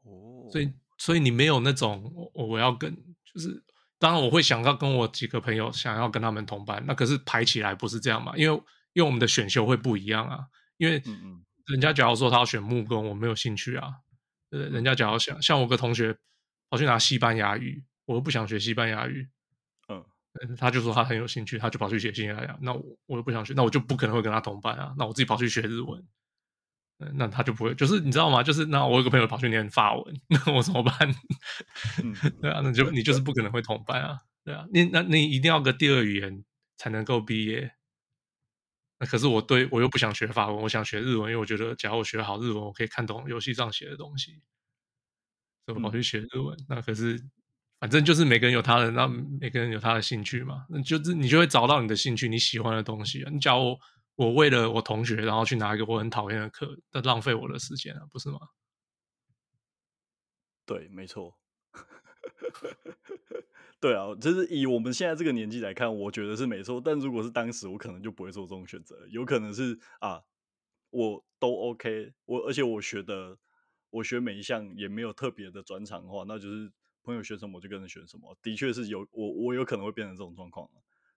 [0.04, 2.96] 哦，所以所以你没有那种我我要跟，
[3.34, 3.62] 就是
[4.00, 8.32] 当然我会想要跟我几个朋友想要跟他们同班，那可是排起来不是这样嘛？
[8.38, 8.56] 因为
[8.94, 10.48] 因为我们的选修会不一样啊。
[10.78, 11.04] 因为
[11.66, 13.90] 人家假如说他要选木工，我没有兴趣啊。
[14.52, 16.18] 呃，人家假如想像我个同学
[16.70, 19.28] 跑去拿西班牙语，我又不想学西班牙语。
[19.90, 20.04] 嗯，
[20.58, 22.58] 他就说他很有兴趣，他就跑去学西班牙语。
[22.62, 24.94] 那我我又不想学，那我就不可能会跟他同班啊。
[24.98, 26.06] 那我自己跑去学日文。
[27.14, 28.42] 那他就不会，就是你知道吗？
[28.42, 30.96] 就是那我有个朋友跑去念法文，那我怎么办？
[32.02, 36.46] 嗯、 对啊，那就你就是不可能会同班啊，对啊，你那你一定要个第二语言
[36.78, 37.70] 才能够毕业。
[38.98, 44.42] 那可是我对我又不想学法文，我想学日文，因为我觉得假如我学好日文，我可以看懂游戏上写的东西，
[45.66, 46.58] 所以我跑去学日文。
[46.58, 47.22] 嗯、那可是
[47.80, 53.24] 反正就是每个人有他的，那每个人有他的兴趣嘛，那就是你就会找到你的兴趣，你喜欢的东西。
[53.24, 53.78] 啊你假如
[54.16, 58.40] 我为了我同学，然后去拿一个我很讨厌的课，那浪费我的时间啊，不是吗？
[60.66, 61.38] 对，没错。
[63.80, 66.82] 对啊，就是以我们现在这个年纪来看，我觉得是没错。
[66.84, 68.96] 但如果是当时，我可能就不会做这种选择。
[69.10, 70.24] 有可能是啊，
[70.90, 73.38] 我都 OK，我而且我学的，
[73.92, 76.72] 我学每一项也没有特别的专长的话，那就是
[77.06, 78.36] 朋友选什么我就跟着选什么。
[78.42, 80.68] 的确是有我，我有可能会变成这种状况，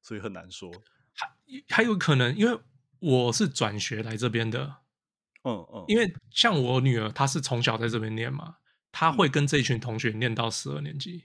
[0.02, 0.70] 所以很难说。
[1.14, 1.28] 还
[1.68, 2.60] 还有可能，因为。
[3.00, 4.78] 我是转学来这边的，
[5.44, 8.56] 嗯嗯，嗯，因为像我女儿，她是从小在这边念嘛，
[8.90, 11.24] 她会跟这一群同学念到十二年级。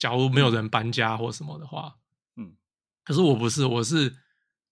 [0.00, 1.94] 假如没有人搬家或什么的话，
[2.34, 2.56] 嗯，
[3.04, 4.16] 可是我不是，我是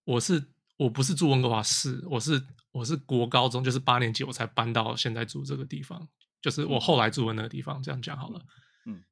[0.03, 0.45] 我是
[0.77, 6.09] 我不是住温哥华市，我是我是国高中就是八年级我才搬到现在住这个地方，
[6.43, 7.81] 就是我后来住的那个地方。
[7.81, 8.47] 这样讲好了，嗯，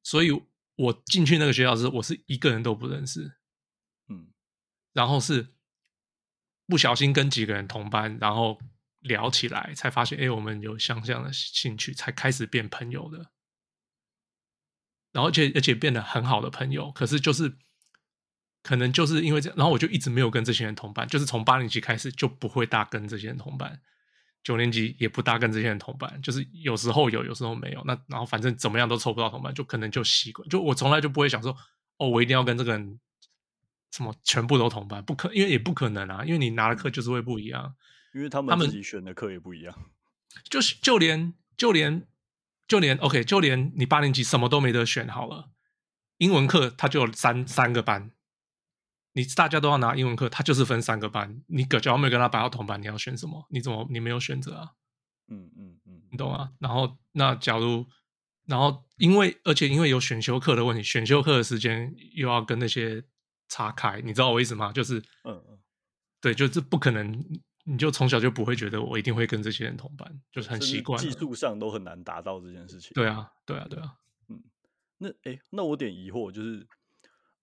[0.03, 0.31] 所以
[0.77, 3.39] 我进去那个学校时，我是一个人都不认识，
[4.09, 4.29] 嗯，
[4.93, 5.55] 然后是。
[6.71, 8.61] 不小心跟几个人同班，然后
[9.01, 13.31] 聊起来，才发现，哎，我们有相像的兴趣，才开始变朋友的。
[15.13, 16.93] 然后，而且而且变得很好的朋友。
[16.93, 17.57] 可是，就是
[18.63, 21.09] 可能就是因为这样，然后我就一直没有跟这些人同班。
[21.09, 23.81] 就是从八年级开始就不会大跟这些人同班，
[24.49, 26.21] 九年级也不大跟这些人同班。
[26.23, 27.83] 就是有时候有，有时候没有。
[27.85, 30.49] 那然后反正怎么样都凑不到同班，就可能就习惯。
[30.49, 31.55] 就我从来就不会想说，
[31.99, 32.99] 哦，我一定要跟这个人。
[33.91, 35.03] 什么全部都同班？
[35.03, 37.75] 不可，因为也不可能啊，因为你拿的课就是会不一样，
[38.15, 39.75] 因为他们自己选的课也不一样。
[40.51, 42.07] 就是就连就连
[42.69, 45.49] 就连 OK，就连你八年级什么都没得选好了，
[46.19, 48.11] 英文课它就有三三个班，
[49.19, 51.43] 你大家都要拿英文课，他就是分三个班。
[51.49, 53.47] 你假如没跟他摆到同班，你要选什么？
[53.51, 54.71] 你怎么你没有选择啊？
[55.29, 56.53] 嗯嗯嗯，你懂吗？
[56.59, 57.85] 然后那假如
[58.47, 63.05] 然后因为而且因为有选修课的问题，选修课的时间又要跟那些。
[63.51, 64.71] 岔开，你知道我意思吗？
[64.75, 65.59] 就是，嗯嗯，
[66.21, 67.25] 对，就是不可能，
[67.65, 72.91] 你就从小就不会觉得我一定会跟这些人同班，就是很习惯，技术上都很难达到这件事情。
[72.93, 73.95] 对啊，对啊，对啊，
[74.29, 74.45] 嗯，
[74.99, 76.69] 那哎，那我点疑惑就是，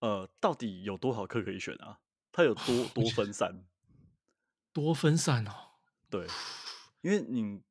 [0.05, 1.99] 呃，到底有多少课可以选啊？
[2.31, 3.65] 它有多多分散？
[4.71, 5.51] 多分散哦，
[6.09, 6.27] 对，
[7.01, 7.61] 因为你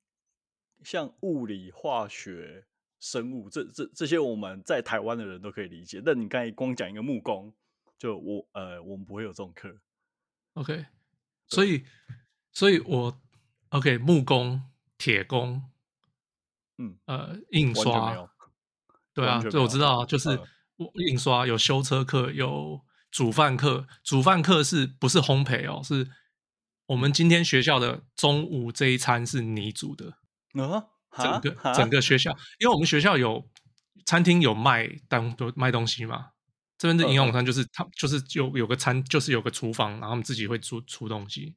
[0.82, 2.66] 像物理、化学、
[2.98, 6.02] 生物这这这些，我们在台湾的人都可以理解。
[6.04, 7.54] 但你刚才光讲一个木工。
[7.96, 9.80] 就我呃，我们不会有这种课
[10.54, 10.84] ，OK，
[11.46, 11.86] 所以，
[12.52, 13.22] 所以我
[13.70, 14.60] OK 木工、
[14.98, 15.70] 铁工，
[16.76, 18.28] 嗯呃，印刷，
[19.14, 20.46] 对啊，这我知道啊，就是我
[20.94, 25.82] 印刷有修车课，有煮饭课，煮饭课是不是烘焙哦？
[25.82, 26.10] 是
[26.86, 30.18] 我们今天学校的中午这一餐是你煮的
[30.54, 30.90] 哦？
[31.16, 33.48] 整个整个学校，因为我们学校有
[34.04, 36.30] 餐厅有卖当都卖东西嘛。
[36.76, 41.54] 这边的营养午餐就是他就是有有个餐，就是有个厨房，然后他们自己会出出东西。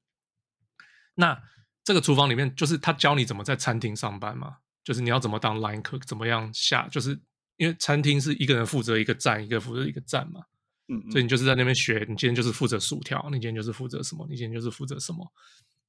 [1.15, 1.41] 那
[1.83, 7.19] 这个厨房里面就是他教你怎么在餐厅上班嘛，就是你要怎么当 line cook，怎么样下，就是
[7.57, 10.41] 因为餐厅是一个人负责一个站，一个负责一个站嘛。
[10.87, 15.31] 嗯，嗯，所以你就是在那边学，你今天就是负责薯条，你今天就是负责什么，你今天就是负责什么。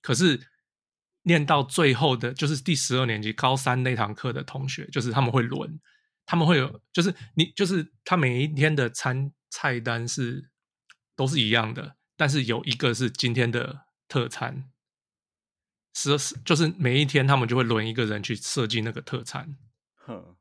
[0.02, 0.40] 可是
[1.22, 5.80] 念到最后的，就是第十二年级高三那堂课的同学，就是他们会轮。
[6.30, 10.50] 他们会有，就是你，就是他每一天的餐菜单是
[11.16, 14.68] 都是一样的，但是有一个是今天的特餐，
[15.94, 19.56] 是是，就是每一天他们就会轮一个人去设计那个特餐，
[19.94, 20.36] 哼，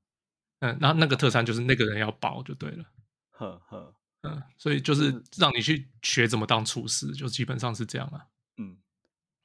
[0.60, 2.86] 嗯，然后那个特餐就是那个人要包就对了，
[3.32, 8.78] 呵呵，嗯，所以就是让你去学怎么当厨师，就基本上是这样啊，嗯，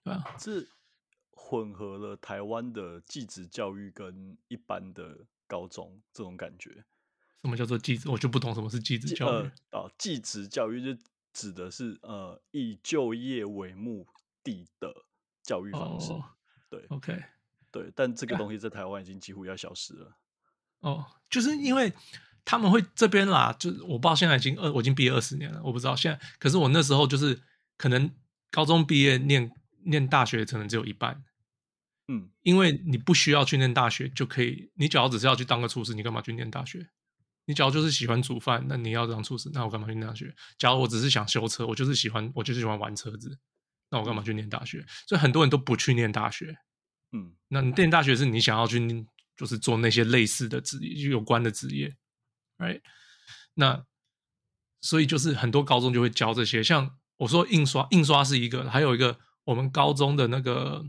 [0.05, 0.69] 对啊，是
[1.31, 5.27] 混合了台湾的技职教育跟一般的。
[5.49, 6.83] 高中这种感觉，
[7.43, 8.09] 什么叫做技职？
[8.09, 9.51] 我就不懂什么是技职教育。
[9.69, 11.03] 呃、哦，技职教育就
[11.35, 14.07] 指的是呃以就业为目
[14.43, 15.05] 的的
[15.43, 16.11] 教育方式。
[16.11, 16.25] 哦、
[16.71, 17.23] 对，OK，
[17.71, 20.17] 对，但这个东西在台湾已经几乎要消失了。
[20.83, 21.93] 哦，就是因为
[22.45, 26.21] 他们会这边啦，就我不知道现在已经二，我已经毕业二十年了，我不知道现在。
[26.39, 27.41] 可是我那时候就是
[27.79, 28.09] 可能
[28.51, 29.51] 高中毕业念
[29.87, 31.25] 念大学，可能只有一半。
[32.09, 36.87] 嗯，因为你不需要去念大学就可以，你只要只是要去当个厨师，你干嘛去念大学？
[37.45, 40.35] 你只要就是喜欢煮饭，那你要当厨师，那我干嘛去念大学？
[40.59, 43.39] 假如我只是想修车，我就是喜欢，我就是喜欢玩车子，
[43.91, 44.85] 那我干嘛去念大学？
[45.07, 46.57] 所以很多人都不去念大学。
[47.13, 48.81] 嗯，那你念大学是你想要去，
[49.37, 51.95] 就是做那些类似的职业，就有关的职业
[52.59, 52.81] ，right？
[53.55, 53.85] 那
[54.81, 60.87] 所以就是很多高中就会教这些，像我说印刷，印刷是一个，还有一个我们高中的那个。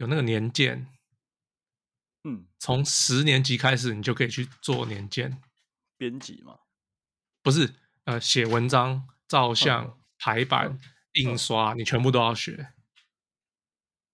[0.00, 0.86] 有那个年鉴，
[2.22, 5.42] 嗯，从十年级开始，你就可以去做年鉴，
[5.96, 6.56] 编辑嘛？
[7.42, 7.74] 不是，
[8.04, 10.80] 呃，写文章、照相、嗯、排版、嗯、
[11.14, 12.52] 印刷，你全部都要学。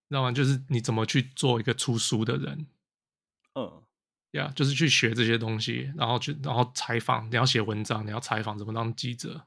[0.08, 0.32] 知道吗？
[0.32, 2.66] 就是你怎么去做一个出书的人，嗯，
[4.34, 9.46] 呀、yeah，就是去学这些东西，然后去，然后采访，你要写文章，你要采访，怎么当记者？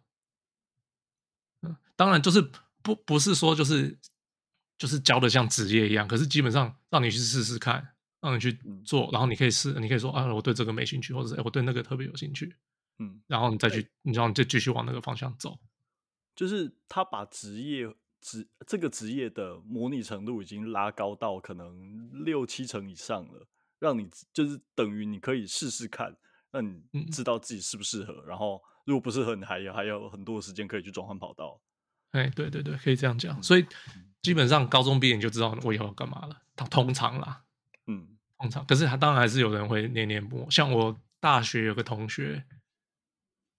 [1.61, 2.41] 嗯，当然就是
[2.81, 3.97] 不不是说就是。
[4.79, 12.55] 就是教的像职业一样，可是基本上让你去试试看，让你去做，然后你可以试，你可以说啊，我对这个没兴趣，或者是哎，我对那个特别有兴趣，
[12.99, 15.57] 嗯，然后你再去，你知道，你就继续往那个方向走。
[16.35, 23.47] 就是他把职业职这个职业的模拟程度已经拉高到可能六七成以上了，
[23.79, 26.15] 让你就是等于你可以试试看，
[26.51, 31.61] 让你知道自己适不适合，嗯，然后如果不适合，你还有还有很多时间可以去转换跑道。
[32.11, 33.65] 哎，对对对，可以这样讲，所以。
[34.23, 36.41] 基本上高中毕业你就知道我以后要干嘛了。
[36.53, 37.45] 他通常啦，
[37.85, 38.65] 嗯，通常。
[38.65, 40.51] 可是他当然还是有人会念念不忘。
[40.51, 42.43] 像我大学有个同学，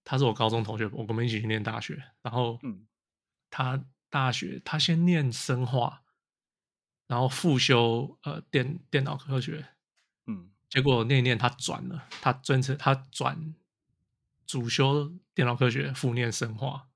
[0.04, 2.02] 他是我高中同学，我跟我们一起去念大学。
[2.20, 2.86] 然后，嗯，
[3.48, 6.02] 他大学他先念生化，
[7.06, 9.77] 然后复修呃电电脑科学，嗯，
[10.68, 13.54] 结果念一念他转了，他专程他转
[14.46, 16.88] 主修电脑科学，副念生化。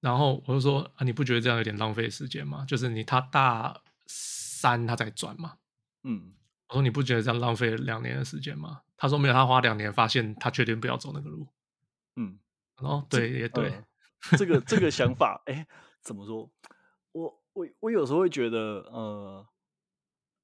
[0.00, 2.64] 然后我就说啊，你不觉得这样有点浪费时间吗？
[2.66, 5.58] 就是你他大三他才转嘛，
[6.02, 6.34] 嗯，
[6.68, 8.82] 我说你不觉得这样浪费两年的时间吗？
[8.96, 11.46] 他说没有，他花两年发现他确定不要走那个路，
[12.16, 12.38] 嗯，
[12.78, 13.84] 哦，对，也对，呃、
[14.38, 15.66] 这个这个 想法，哎，
[16.00, 16.50] 怎么说？
[17.12, 18.58] 我我我有时候会觉得，
[18.90, 19.46] 呃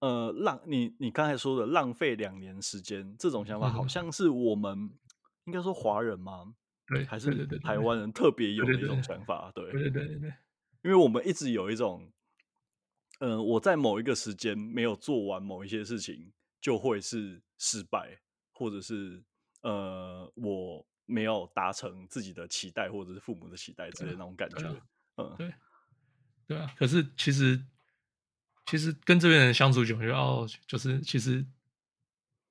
[0.01, 4.99] 呃，浪你你刚才说的浪费两年时间这种想法，好像是我们、嗯、
[5.47, 6.55] 应该说华人吗？
[6.87, 10.35] 对，还是台湾人特别有的一种想法，对对对对，对，
[10.83, 12.11] 因为我们一直有一种，
[13.21, 18.19] 嗯、呃，我在某一个时间没有做完某一些事情，就会是失败，
[18.53, 19.23] 或者是
[19.63, 24.83] 呃，我没有达成自己的期待，或者是父母的期待之类的那种感觉，
[25.17, 25.55] 嗯，对，
[26.47, 26.73] 对啊。
[26.79, 27.61] 可是其实，
[28.69, 31.43] 其实跟这边人相处久，就哦，就是其实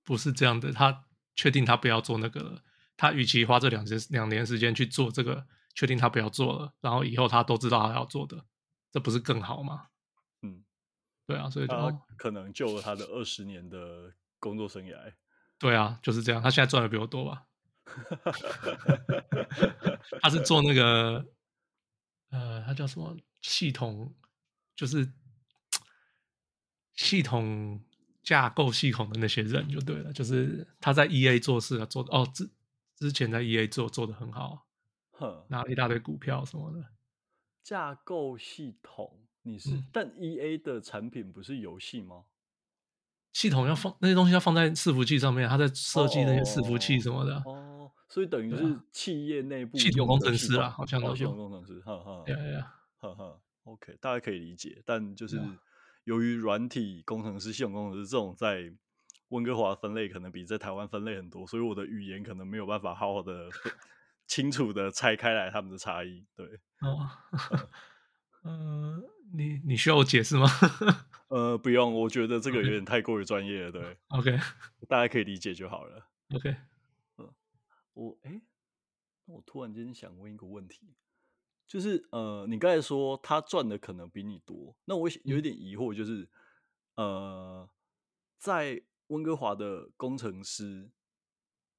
[0.03, 0.73] 不是这样的。
[0.73, 2.63] 他确定他不要做那个了。
[2.97, 8.43] 他与其花这两年两年时间去做这个，确定他不要做了，然后以后他都知道他要做的，
[8.91, 9.89] 这不是更好吗？
[10.41, 10.63] 嗯，
[11.27, 14.97] 对啊，所以就他可能救了他的二十年的工作生涯。
[15.59, 16.41] 对啊，就是这样。
[16.41, 17.45] 他现在赚的比我多吧？
[20.19, 21.23] 他是做那个，
[22.31, 24.15] 呃，他叫什么系统？
[24.75, 25.11] 就是
[26.97, 27.79] 系统
[28.21, 30.11] 架构系统的那些人就对了。
[30.11, 32.49] 就是他在 EA 做事啊，做的哦，之。
[32.99, 34.65] 之前在 EA 做做的很好，
[35.11, 36.83] 哼，拿了一大堆股票什么的。
[37.63, 39.69] 架构系统，你是？
[39.69, 42.23] 嗯、但 EA 的产品不是游戏吗？
[43.33, 47.35] 系统要放那些东西要放在伺服器上面，他在设计那些伺服器什么的。
[47.45, 51.79] 哦，哦所以等于是企业内部系统工程师啦，好像都是系统工程师。
[51.81, 53.39] 哈哈，对呀，哈哈。
[53.65, 55.39] OK，大家可以理解，但就是
[56.07, 58.73] 由于软体工程师、系统工程师这种在。
[59.31, 63.49] 温哥华分类可能比在台湾分类很多，所以我的语言可能没有办法好好的、
[64.25, 66.25] 清楚的拆开来他们的差异。
[66.33, 66.45] 对，
[66.79, 67.09] 哦，
[68.45, 69.03] 嗯、 呃，
[69.33, 70.47] 你你需要我解释吗？
[71.27, 73.71] 呃，不用，我觉得这个有点太过于专业了。
[73.73, 74.39] 对， OK，
[74.87, 76.07] 大家可以理解就好了。
[76.33, 76.55] OK，
[77.17, 77.29] 嗯，
[77.95, 78.41] 我哎，
[79.25, 80.95] 我突然间想问一个问题，
[81.67, 86.29] 就是呃，你刚才说他赚的可能比你多，那我有一点疑惑，就是、
[86.95, 87.69] 嗯、呃，
[88.37, 90.89] 在温哥华的工程师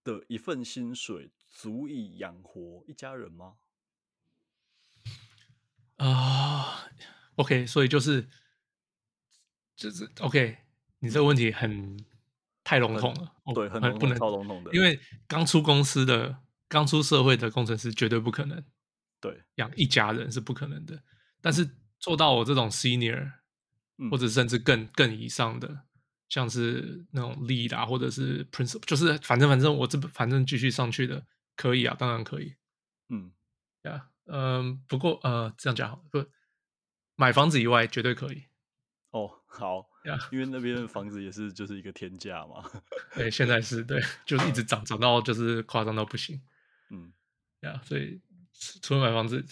[0.04, 3.56] 的一份薪水足以养活一家人吗？
[5.96, 6.88] 啊、
[7.36, 8.28] uh,，OK，所以就是
[9.74, 10.58] 就是 OK，
[11.00, 11.98] 你这个问题很
[12.62, 14.72] 太笼统了，对，很不能超笼统的。
[14.72, 18.64] 因为刚出公司的、刚出社会的工程师绝对不可能，
[19.20, 21.02] 对，养一家人是不可能的。
[21.40, 23.32] 但是做到我这种 senior，
[23.98, 25.82] 嗯、或者甚至更更以上的，
[26.28, 32.54] 像是那种 lead 啊，或者是 principal，就是反正反正我这反正继续上去的可以啊，当然可以。
[33.08, 33.32] 嗯，
[33.82, 36.24] 呀，嗯，不过呃，这样讲好，不，
[37.16, 38.44] 买房子以外绝对可以。
[39.10, 40.20] 哦，好，yeah.
[40.30, 42.62] 因为那边的房子也是就是一个天价嘛。
[43.16, 46.40] 对，现在是对，就是一直涨，涨到就是夸张到不行。
[46.90, 47.10] 嗯，
[47.60, 48.20] 呀，所以
[48.82, 49.44] 除了买房子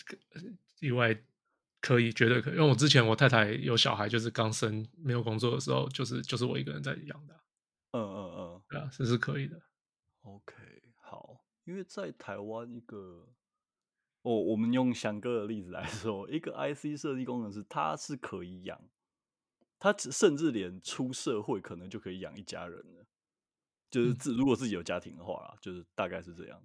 [0.81, 1.17] 以外，
[1.81, 2.55] 可以，绝对可以。
[2.55, 7.35] 因为我之前我太太有小孩，就是刚生没有工作的时候，就是就是我一个人在养的。
[7.93, 9.63] 嗯嗯嗯，对啊，这是可以的。
[10.23, 10.55] OK，
[10.97, 13.29] 好，因为在台湾一个。
[14.23, 18.91] 哦，我们用翔哥的例子来说，一个 IC 设计工程师，他是可以养，
[19.79, 23.07] 他甚至连出社会可能就可以养一家人了，
[23.89, 26.61] 就是自如果自己有家庭的话啦，就是大概是这样。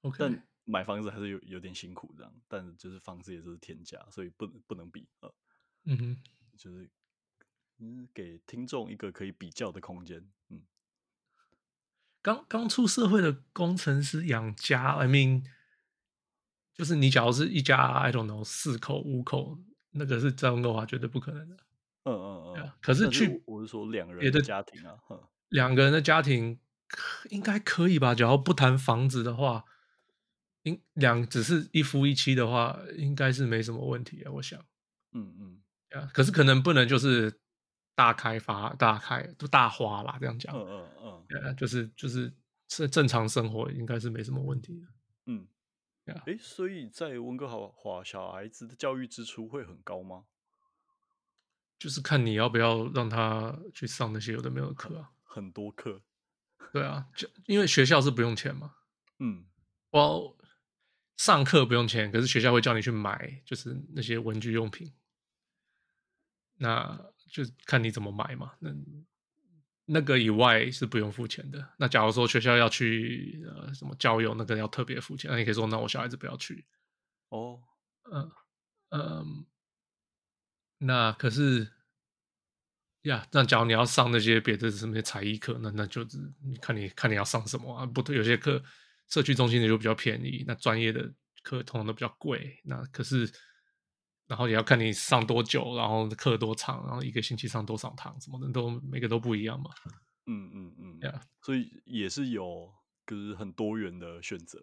[0.00, 5.30] OK，但买房子还是有有点辛苦这样，但就是房子也是天价，所以不能不能比啊。
[5.84, 6.16] 嗯哼，
[6.58, 6.90] 就是
[7.78, 10.28] 嗯，给听众一个可以比较的空间。
[10.50, 10.62] 嗯，
[12.20, 15.44] 刚刚出社会的工程师养家，I mean。
[16.74, 19.58] 就是你，假如是一家，I don't know，四口五口，
[19.92, 21.56] 那个是在温哥华绝对不可能的。
[22.02, 22.72] 嗯嗯嗯。
[22.82, 24.98] 可是去，我是说两人的家庭啊，
[25.48, 26.60] 两个人的家庭
[27.30, 28.14] 应该可以吧？
[28.14, 29.64] 假如不谈房子的话，
[30.66, 34.32] 应两只是一夫一妻的话，应该是没什么问题啊。
[34.32, 34.60] 我想，
[35.12, 35.62] 嗯嗯。
[35.90, 37.40] 啊，可是可能不能就是
[37.94, 40.52] 大开发、大开都大花啦，这样讲。
[40.54, 41.56] 嗯嗯嗯。
[41.56, 42.32] 就是就是
[42.68, 44.86] 是正常生活，应该是没什么问题的。
[45.26, 45.46] 嗯。
[46.06, 50.24] 哎、欸，所以在温哥华，小孩子的教育支出会很高吗？
[51.78, 55.12] 就是看你要不要让他去上那些有的没有的课啊。
[55.22, 56.02] 很多课。
[56.72, 58.74] 对啊，就因为学校是不用钱嘛。
[59.20, 59.44] 嗯。
[59.90, 60.36] 我
[61.16, 64.92] 上课不用钱，可是学校会叫你去买，就是那些文具用品。
[66.58, 66.98] 那
[67.30, 68.52] 就看你怎么买嘛。
[68.60, 68.70] 那。
[69.88, 71.64] 那个以外是不用付钱的。
[71.78, 75.30] 那假如说学校要去呃什么郊游，那个要特别付钱。
[75.30, 76.66] 那你可以说，那我小孩子不要去。
[77.28, 77.62] 哦，
[78.10, 78.28] 嗯
[78.88, 79.46] 嗯，
[80.78, 81.70] 那可是
[83.02, 87.86] 呀，那假如你要上那些别的什么才艺课，那那就是你看你看你要上什么啊？
[87.86, 88.60] 不对，有些课
[89.08, 92.60] 社区中心的就比较便宜，那专业的课通常都比较贵。
[92.64, 93.32] 那可是。
[94.28, 99.70] 然后也要看你上多久，然后课多长，然后一个星期上多少堂，什么的都每个都不一样嘛。
[100.26, 101.20] 嗯嗯嗯，yeah.
[101.42, 102.68] 所以也是有
[103.06, 104.58] 就是很多元的选择。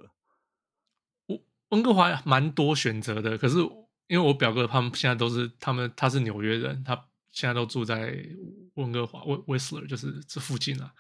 [1.27, 3.59] 温温哥华蛮多选择的，可是
[4.07, 6.93] 因为我表哥他们现在都是他们他是纽约人，他
[7.31, 8.21] 现在都住在
[8.73, 10.93] 温哥华威威斯勒，就是这附近啊。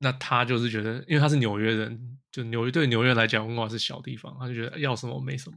[0.00, 5.56] 嗯，那他就是觉得，因为他是纽约人，就纽约对纽约来讲，温哥华是小地方，他就觉得要什么没什么。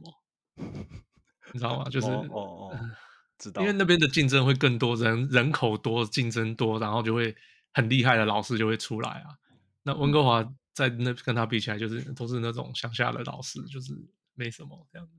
[1.52, 1.88] 你知道吗？
[1.90, 2.40] 就是哦哦，
[2.72, 2.90] 哦，
[3.38, 7.34] 知道，因为那边的竞争会更多，人人口多，竞争多，然后就会
[7.72, 9.38] 很厉害的老师就会出来啊。
[9.82, 10.42] 那温哥华
[10.72, 13.92] 在那跟他比起来，就是都是那种乡下的老师，就是
[14.34, 15.12] 没什么这样子。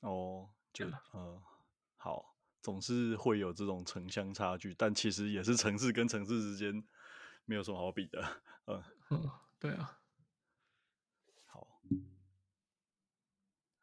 [0.00, 1.40] 哦，就呃，
[1.96, 6.82] 好，总是会有这种城乡差距，但其实也是城市跟城市之间
[7.44, 8.22] 没有什么好比的。
[8.66, 9.98] 嗯嗯， 对啊。
[11.46, 11.66] 好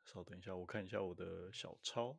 [0.06, 2.18] 稍等一下，我看一下我的小抄。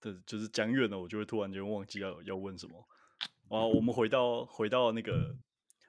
[0.00, 2.88] 对，就是讲远了，我就会突然间忘记要要问什么。
[3.48, 5.36] 啊，我们回到回到那个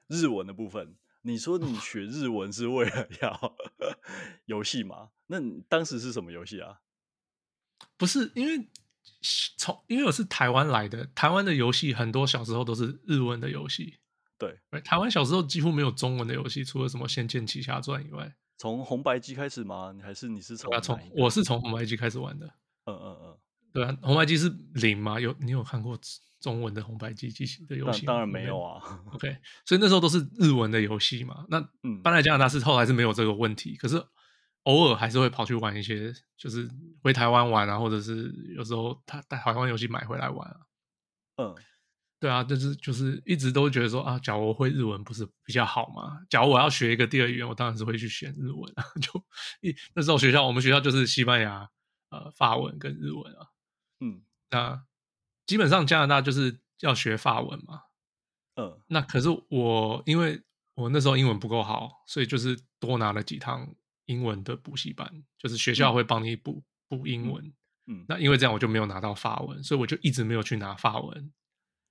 [0.08, 0.96] 日文的部分。
[1.22, 3.56] 你说你学 日文是为了要
[4.46, 5.10] 游戏吗？
[5.26, 6.82] 那你当时是什么游戏啊？
[7.96, 8.68] 不是，因为
[9.56, 13.98] 从因为我是台湾来的，台湾的游戏很多小时候都是日文的游戏。
[14.38, 18.34] 对，台湾小时候几乎没有中文的游戏，除了什么《仙剑奇侠传》以外。
[18.58, 19.94] 从红白机开始吗？
[20.02, 20.72] 还是你是从？
[20.72, 22.46] 啊，从我是从红白机开始玩的。
[22.86, 23.38] 嗯嗯嗯，
[23.72, 25.18] 对啊，红白机是零吗？
[25.20, 25.98] 有你有看过
[26.40, 28.12] 中文的红白机机型的游戏吗？
[28.12, 28.80] 当然没有啊。
[29.12, 31.44] OK，所以那时候都是日文的游戏嘛。
[31.48, 34.02] 那嗯，搬来加拿大是后来是没有这个问题，可是
[34.62, 36.66] 偶尔还是会跑去玩一些，就是
[37.02, 40.56] 回台湾玩啊，或者是有时候他带台湾游戏买回来玩啊。
[41.36, 41.54] 嗯。
[42.26, 46.20] 对啊，就是就是一直都觉得说啊，假如我会日文不是比较好吗？
[46.28, 48.82] 假如我要学一个第二语言，我当然是会去选日文啊。
[49.00, 49.24] 就
[49.60, 51.70] 一那时候学校，我们学校就是西班牙、
[52.10, 53.46] 呃法文跟日文啊。
[54.00, 54.84] 嗯，那
[55.46, 57.82] 基本上加拿大就是要学法文嘛。
[58.56, 60.42] 嗯，那可是我因为
[60.74, 63.72] 我那时候英文不够好，所以就是多拿了几堂
[64.06, 65.08] 英文的补习班，
[65.38, 67.54] 就是学校会帮你补补英文。
[67.86, 71.32] 嗯，那因为这样我就没有拿到法文，所以我就一直没有去拿法文。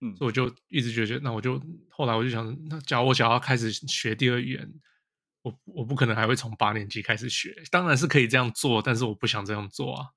[0.06, 4.74] 嗯，所以我就一直觉得，那我就后来我就想，那假如我想要开始学第二语言，
[5.42, 10.08] 我我不可能还会从八年级开始学，当然是可以这样做，但是我不想这样做啊。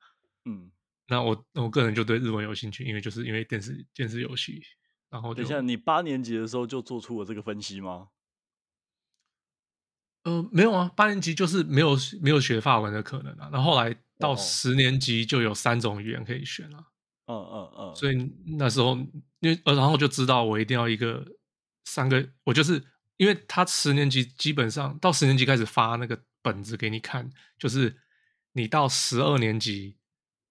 [0.44, 0.70] 嗯，
[1.08, 4.62] 那我我个人就对日文有兴趣，因为就是因为电视电视游戏。
[5.10, 8.08] 然后等一下，你八年级的时候就做出我这个分析吗？
[10.24, 13.48] 呃，没有啊，八年级就是没有没有学法文的可能啊。
[13.50, 16.84] 那后后来到十年级就有三种语言可以选了。
[17.28, 17.94] 嗯嗯嗯。
[17.94, 18.96] 所以那时候，
[19.38, 21.24] 因为呃，然后就知道我一定要一个
[21.84, 22.82] 三个，我就是
[23.18, 27.96] 因为他十年级基本上到十年级开始发那个本子给你看，就是
[28.54, 29.98] 你到十二年级，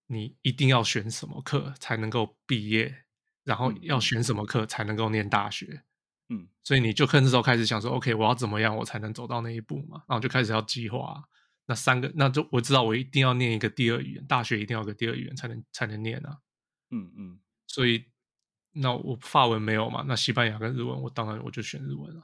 [0.05, 3.03] 你一定要选什么课才能够毕业。
[3.47, 5.83] 然后要选什么课才能够念大学？
[6.27, 10.03] 嗯，所以你就看那时候开始想说，OK，我要怎么样我才能走到那一步嘛？
[10.05, 11.23] 然后就开始要计划
[11.65, 16.39] 那三个，那就我知道我一定要念一个第二语言，大学一定要个第二语言才能才能念啊。
[16.89, 18.05] 嗯嗯，所以
[18.73, 20.03] 那我法文没有嘛？
[20.07, 22.21] 那西班牙跟日文，我当然我就选日文了。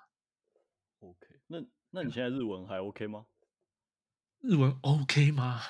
[1.00, 1.58] OK，那
[1.92, 3.26] 那你现在日文还 OK 吗？
[4.42, 5.62] 日文 OK 吗？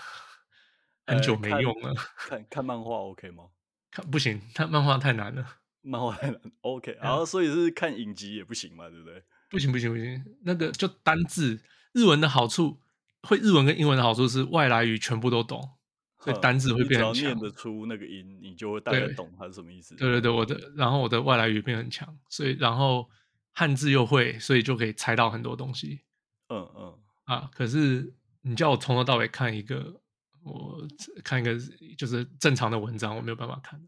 [1.06, 1.94] 很久没用了。
[1.94, 3.50] 看看，看漫画 OK 吗？
[3.92, 5.58] 看不行，看漫画太难了。
[5.82, 6.98] 漫画太难，OK。
[7.02, 9.24] 然后所以是看影集也不行嘛，对不对？
[9.50, 11.62] 不行不行不行，那个就单字。
[11.94, 12.80] 日文的好处，
[13.22, 15.78] 会日文跟英文的好处是外来语全部都懂，
[16.24, 19.96] 所以单字会变很念得出那个音，你就会大概懂它是什么意思。
[19.96, 23.10] 对对对，我的，然后我的外来语变很强，所以然后
[23.52, 26.02] 汉字又会，所以就可以猜到很多东西。
[26.50, 27.00] 嗯嗯。
[27.26, 30.00] 啊，可是你叫我从头到尾看一个。
[30.46, 30.86] 我
[31.24, 31.58] 看一个
[31.98, 33.82] 就是正常的文章，我没有办法看。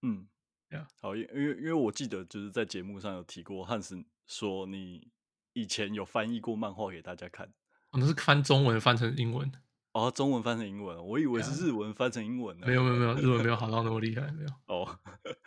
[0.00, 0.26] 嗯
[0.70, 0.86] ，Yeah.
[1.02, 5.08] 好，因为因为我记得就是在节目上有提过，汉斯说你
[5.52, 7.52] 以前有翻译过漫画给大家看。
[7.90, 9.52] 我那是翻中文翻成英文。
[9.92, 12.66] 哦，中文翻成英文，我以为是日文翻成英文呢。
[12.66, 14.48] 没有没有没 有，日文没有好到那么厉害，没有。
[14.66, 14.98] 哦，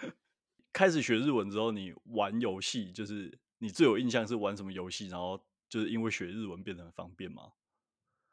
[0.72, 5.08] 开始学日文之后，你玩游戏，就是你最有印象是玩什么游戏？
[5.08, 7.54] 然后就是因为学日文变得很方便吗？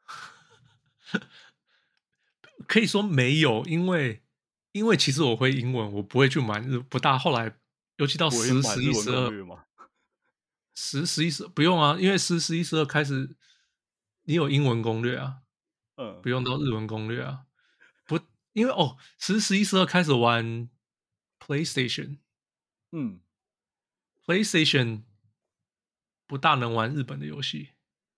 [2.67, 4.21] 可以说没有，因为
[4.71, 7.17] 因为其实我会英文，我不会去买日不大。
[7.17, 7.57] 后来
[7.97, 9.31] 尤其到十、十一、十二，
[10.75, 13.35] 十、十一、十不用啊，因为十、十一、十二开始，
[14.23, 15.42] 你有英文攻略啊，
[15.95, 17.45] 嗯，不用到日文攻略啊。
[18.05, 18.19] 不，
[18.53, 20.69] 因为哦，十、十一、十二开始玩
[21.39, 22.17] PlayStation，
[22.91, 23.21] 嗯
[24.25, 25.03] ，PlayStation
[26.27, 27.69] 不大能玩日本的游戏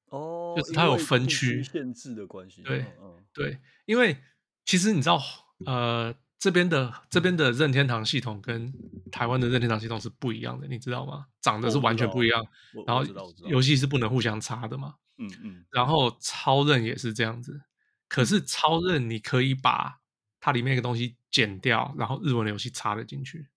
[0.06, 2.86] 哦，就是它有分区限制的关系，对，
[3.34, 3.60] 对。
[3.86, 4.18] 因为
[4.64, 5.22] 其实你知道，
[5.66, 8.74] 呃，这边的这边的任天堂系统跟
[9.12, 11.28] 台湾的任天堂系统是不一样的，你知道吗？
[11.42, 12.46] 长得是完全不一样，
[12.88, 13.04] 然后
[13.48, 14.96] 游戏是不能互相插的嘛。
[15.18, 15.66] 嗯嗯。
[15.72, 17.62] 然后超任也是这样子，
[18.08, 20.02] 可是超任你可以把
[20.40, 23.50] 它里面一个东西剪掉，然后日文的游戏插了进去。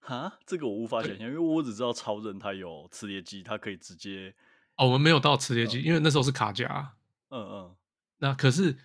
[0.00, 4.34] 哈，这个我无法想象，因为我只知道超任它有磁碟机，它可以直接。
[4.76, 6.94] 哦，我们没有到磁碟机，嗯、因为那时候是卡夹。
[7.30, 7.76] 嗯嗯。
[8.18, 8.76] 那可是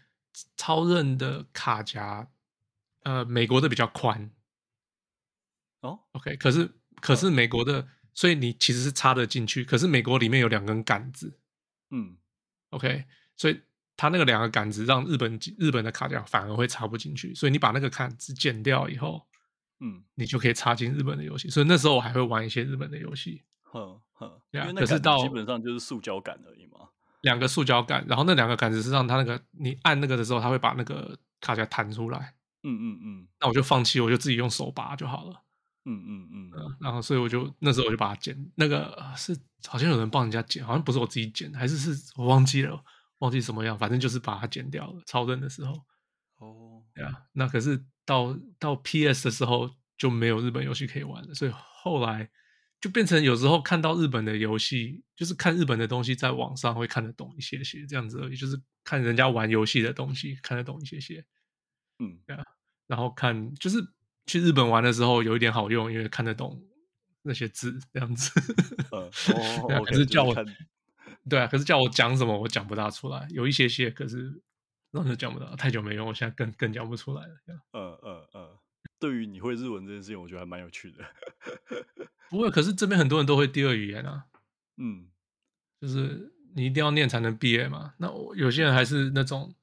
[0.58, 2.28] 超任的卡夹，
[3.04, 4.32] 呃，美国的比较宽。
[5.82, 6.72] 哦，OK，可是
[7.02, 9.64] 可是美国的，所以你其实是插得进去。
[9.64, 11.38] 可是美国里面有两根杆子，
[11.90, 12.18] 嗯
[12.72, 13.06] ，OK，
[13.36, 13.62] 所以
[13.96, 17.34] 它那个两个杆子让日本日本的卡夹反而会插不进去。
[17.36, 19.26] 所以你把那个杆子剪掉以后，
[19.80, 21.50] 嗯，你就可以插进日本的游戏。
[21.50, 23.44] 所以那时候我还会玩一些日本的游戏。
[23.64, 26.90] 哼哼，因为那杆子基本上就是塑胶杆而已嘛。
[27.22, 32.34] 两个塑胶杆，然后那两个杆子是让它那个你按那个的时候，它会把那个卡夹弹出来。
[32.64, 33.28] 嗯嗯嗯。
[33.40, 35.44] 那我就放弃，我就自己用手拔就好了。
[35.86, 36.52] 嗯嗯嗯。
[36.56, 42.84] 嗯，然后所以我就那时候我就把它剪，那个是好像有人帮人家剪，好像不是我自己剪，还是是我忘记了，
[43.20, 45.02] 忘记什么样，反正就是把它剪掉了。
[45.06, 45.74] 超人的时候。
[46.38, 46.84] 哦。
[46.94, 52.30] 对啊，那可是到到 PS 的时候就没有日本游戏可以玩了，所以后来。
[52.82, 61.24] 就变成有时候看到日本的游戏，就是看日本的东西，在网上会看得懂一些些这样子而已，就是看人家玩游戏的东西看得懂一些些，
[62.00, 62.44] 嗯，对啊，
[62.88, 63.78] 然后看就是
[64.32, 66.64] 去日本玩的时候有一点好用，因为看得懂
[67.24, 68.32] 那些字这样子，
[69.86, 70.34] 可是叫我，
[71.30, 74.42] 对啊，可是叫我讲什么我讲不大出来，有一些些，可是
[74.92, 77.36] 那就讲不到，太久没用，我现在更更讲不出来了，
[77.74, 78.50] 嗯嗯嗯，
[78.98, 81.04] 对于你会日文这件事情，我觉得还蛮有趣的。
[82.30, 84.28] 不会，可是这边很多人都会第二语言啊。
[84.80, 85.10] 嗯，
[85.82, 87.96] 就是你一定要念才能毕业嘛。
[87.98, 89.54] 那有些人还是那种，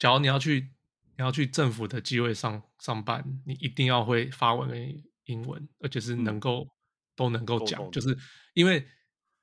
[0.00, 0.72] 假如你要去
[1.18, 6.70] 你要去政府的机位上上班，你一定要会法文跟英文，而且是能够、嗯、
[7.16, 7.90] 都能够讲。
[7.90, 8.16] 就是
[8.54, 8.86] 因为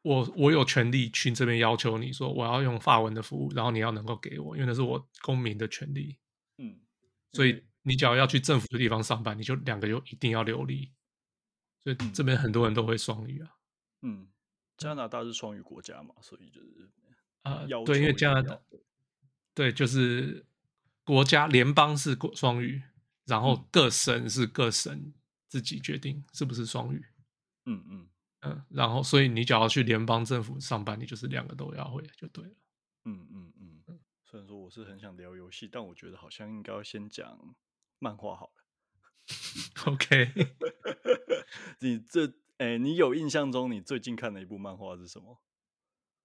[0.04, 6.18] 我我有权利去这边要求你说我要用法文的服务，然后你要能够给我，因为那是我公民的权利。
[6.58, 6.80] 嗯，
[7.32, 10.94] 所以你只要要去政府的地方上班，你就两个就一定要流利。
[11.84, 13.50] 所以这边很多人都会双语啊。
[14.04, 14.30] 嗯，
[14.78, 16.90] 加拿大是双语国家嘛，所以就是
[17.42, 18.60] 啊，对，因为加拿大
[19.54, 20.46] 对，就是
[21.04, 22.82] 国家联邦是国双语，
[23.26, 25.14] 然后各省是各省
[25.48, 27.06] 自己决定是不是双语。
[27.66, 28.10] 嗯嗯
[28.42, 32.56] 嗯，然后所以你只要去联邦政府上班，你就是两个都要会就对了。
[33.06, 34.00] 嗯嗯嗯。
[34.24, 37.56] 虽然说我是很想聊游戏，但我觉得好像应该要先讲
[38.00, 38.64] 漫画好了。
[39.86, 40.34] OK，
[41.82, 42.26] 你这
[42.58, 45.40] 哎、欸，你有印象中你最近看的一部漫画是什么？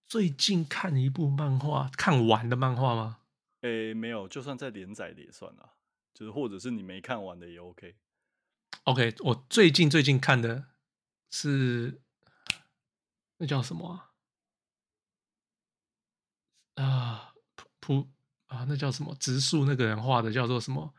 [0.07, 3.19] 最近看一部漫画，看完的漫画吗？
[3.61, 5.75] 哎、欸，没有，就算在连载的也算啦，
[6.15, 7.97] 就是或者是你没看完的也 OK。
[8.85, 10.67] OK，我最近最近看的
[11.31, 12.01] 是
[13.39, 13.89] 那叫什么
[16.75, 16.85] 啊？
[16.85, 18.09] 啊，普普
[18.47, 19.15] 啊，那叫什么？
[19.17, 20.95] 植树那个人画的叫做什么？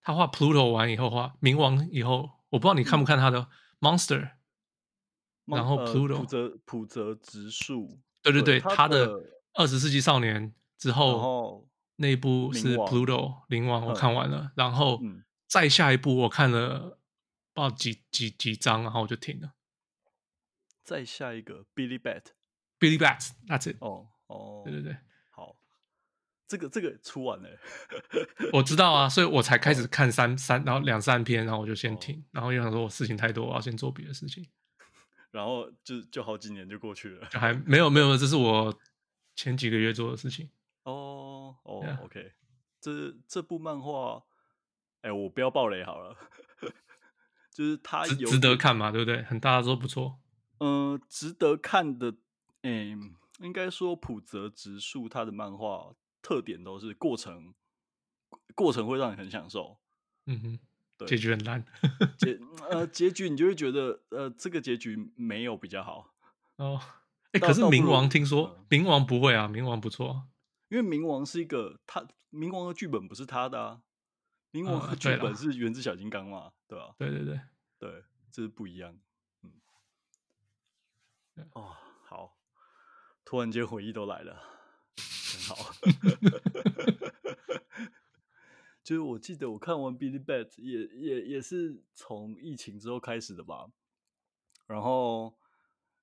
[0.00, 3.48] 他画 Pluto 完以后画冥王以后，我不知道你看不看他的
[3.80, 4.24] Monster，、
[5.46, 9.20] 嗯、然后 Pluto 普泽普泽直树，对对对，他的
[9.56, 15.00] 二十世纪少年之后那一部是 Pluto 灵王，我看完了，然后
[15.46, 16.98] 再下一部我看了
[17.54, 19.52] 不知道几几几章，然后我就停了。
[20.84, 23.76] 再下一个 Billy Bat，Billy Bat，That's it。
[23.80, 24.96] 哦哦，对对对。
[25.30, 25.56] 好。
[26.46, 27.48] 这个这个出完了，
[28.52, 34.46] 我知道啊，所以我才开始看三三，然后两三篇，然后我就先停，然后又想说我事情太多，我要先做别的事情，
[35.32, 38.72] 然后就就好几年就过去了，就还没有没有，这是我
[39.36, 40.50] 前几个月做的事情。
[40.82, 42.32] 哦哦，OK，
[42.80, 44.24] 这这部漫画，
[45.02, 46.16] 哎，我不要爆雷好了，
[47.54, 49.22] 就是它有值得看嘛，对不对？
[49.22, 50.18] 很大家都不错，
[50.58, 52.16] 嗯，值得看的，
[52.62, 52.96] 哎，
[53.38, 55.94] 应该说普泽直树他的漫画。
[56.22, 57.54] 特点都是过程，
[58.56, 59.78] 过程会让你很享受。
[60.24, 60.58] 嗯哼，
[60.98, 61.64] 对，结局很烂。
[62.18, 62.36] 结
[62.68, 66.12] 呃，结局你就会觉得呃，这个结局没有比较好。
[66.56, 66.80] 哦，
[67.32, 70.28] 哎、欸，可是冥王听说冥、嗯、王不会啊，冥王不错，
[70.68, 73.82] 因为冥王是一个他冥王的剧本不是他的啊，
[74.52, 76.94] 冥王的剧本是源自小金刚嘛，对吧？
[76.98, 77.40] 对对对
[77.78, 78.98] 对，这是不一样。
[79.42, 79.52] 嗯，
[81.52, 82.38] 哦，好，
[83.24, 84.42] 突然间回忆都来了。
[84.96, 85.56] 很好，
[88.82, 93.66] 就是我记得我看完《Billy Bat》也也也是从疫情之后开始的吧。
[94.66, 95.36] 然后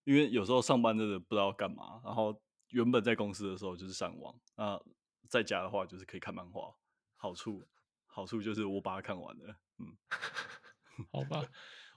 [0.04, 4.80] 因为有时候上班真的不知道干嘛，然后原本在公司的时候就是上网，啊，
[5.30, 6.76] 在家的话就是可以看漫画。
[7.16, 7.66] 好处
[8.06, 9.56] 好处就是我把它看完了。
[9.78, 9.96] 嗯，
[11.12, 11.46] 好吧，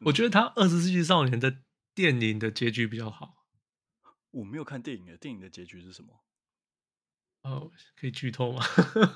[0.02, 1.62] 我觉得他《二十世纪少年》的
[1.94, 3.44] 电影的结局比较好。
[4.30, 6.22] 我没有看电影的，电影的结局是什么？
[7.42, 8.62] 哦，可以剧透吗？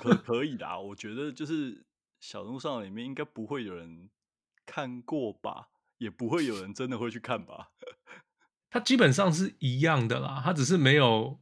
[0.01, 1.85] 可 可以的啊，我觉得就是
[2.19, 4.09] 小路上里面应该不会有人
[4.65, 7.71] 看过吧，也不会有人真的会去看吧。
[8.71, 11.39] 他基本上是一样的啦，他只是没有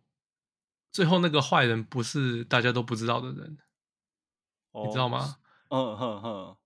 [0.91, 3.57] 最后那个坏人不是大家都不知道的人，
[4.71, 5.37] 哦、你知道吗？
[5.69, 6.57] 嗯哼哼，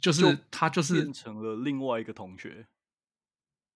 [0.00, 2.66] 就是他就是变成了另外一个同学。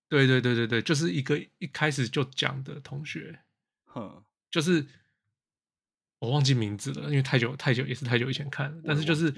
[0.09, 3.45] 对对对对对，就是一个一开始就讲的同学，
[3.85, 4.85] 哼，就是。
[6.19, 8.83] 我忘记名字了，因为太久太久也是太久以前看了。
[8.87, 9.33] 但是就是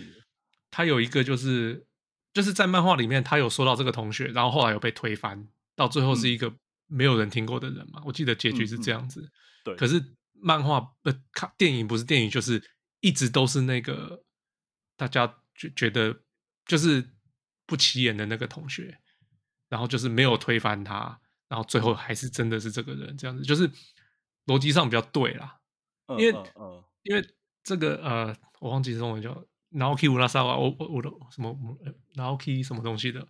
[0.71, 1.85] 他有一个就是
[2.33, 5.49] 就是在漫画里面，他有说到这个同学，然后后来有被推翻，
[5.79, 6.53] 到最后是一个
[6.89, 8.03] 没有人听过的人嘛。
[8.05, 9.31] 我记得结局是这样子。
[9.63, 9.77] 对。
[9.77, 10.03] 可是
[10.33, 12.61] 漫画呃，看电影不是电影，就是
[12.99, 14.25] 一直都是那个
[14.97, 16.21] 大家觉觉得
[16.67, 17.09] 就是
[17.65, 18.99] 不起眼的那个同学，
[19.69, 23.71] 然后就是没有推翻他，然后最后还是真的是这个人这样子，就是
[24.47, 25.61] 逻辑上比较对啦。
[26.09, 27.25] 因为，嗯嗯、因为
[27.63, 29.33] 这个呃，我忘记中文叫
[29.71, 31.55] Naoki Urasawa，我我我的什么
[32.15, 33.21] Naoki 什么东西的，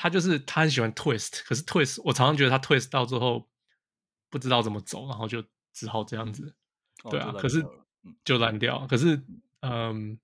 [0.00, 3.48] 他就是他很喜欢 twist，可是 twist 我常常觉得他 twist 到最后
[4.30, 6.54] 不知道怎么走，然后就只好这样子，
[7.02, 7.66] 嗯、对啊，可是
[8.24, 8.86] 就烂掉。
[8.86, 9.20] 可是
[9.60, 10.16] 嗯，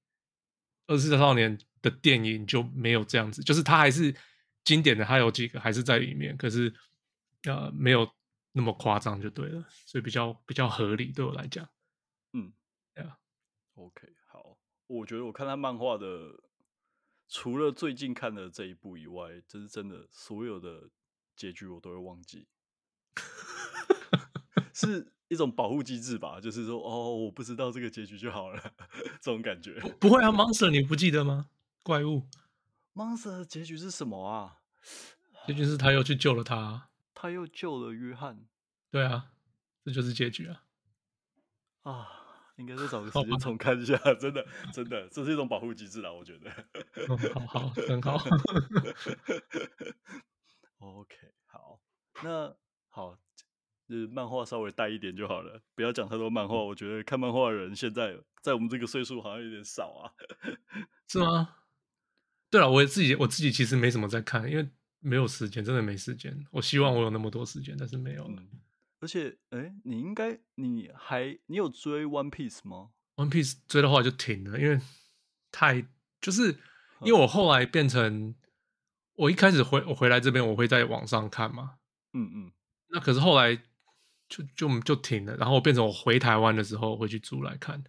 [0.86, 4.14] 二十世纪少年的电影就没有这样子，就是他还是
[4.62, 6.72] 经典的，他有几个还是在里面，可是
[7.42, 8.08] 呃没有
[8.52, 11.68] 那么夸张就对了，所以比较比较合理对我来讲。
[12.32, 12.52] 嗯，
[12.94, 13.18] 对啊
[13.74, 14.56] ，OK，好，
[14.86, 16.06] 我觉得我看他漫画的，
[17.28, 20.90] 除了最近看的这一部以外，就是真的所有的
[21.34, 22.46] 结局我都会忘记，
[24.72, 28.74] 是 一种保护机制吧，就是说，哦，我不知道这个结局就好了，
[29.20, 29.80] 这种感觉。
[29.98, 31.48] 不会啊，Monster 你不记得吗？
[31.82, 32.28] 怪物
[32.94, 34.60] ，Monster 的结局是什么啊？
[35.46, 38.46] 结局是他又去救了他，他又救了约翰。
[38.90, 39.32] 对啊，
[39.84, 40.62] 这就是结局啊。
[41.82, 42.20] 啊。
[42.56, 46.50] 应该是找个时间重看一下，真的真的，这是一种保护机制啦，我觉得。
[47.08, 48.14] 哦、好好，很好。
[50.78, 51.80] OK，好，
[52.22, 52.54] 那
[52.88, 53.18] 好，
[53.88, 56.62] 就是漫画稍微带一点就好了，不要讲太多漫画。
[56.62, 60.12] 我觉得看漫画的人现在在我们这个岁数好像有点少啊，
[61.08, 61.56] 是吗？
[62.50, 66.46] 对了，我自己我自己其实没什么在看，因为没有时间，真的没时间。
[66.52, 68.40] 我希望我有那么多时间，但是没有了。
[68.40, 68.60] 嗯
[69.04, 74.80] 而且，哎，你应该，你还，你有追 One Piece 吗？One Piece 追的话就停了，因为
[75.52, 75.86] 太
[76.22, 76.58] 就是，
[77.02, 78.34] 因为我后来变成，
[79.16, 81.76] 我一开始回我回来这边，我会在网上看嘛，
[82.14, 82.52] 嗯嗯，
[82.88, 83.54] 那可是后来
[84.26, 87.84] 就就就停了，然后我变成我回台湾的时候会去租来看，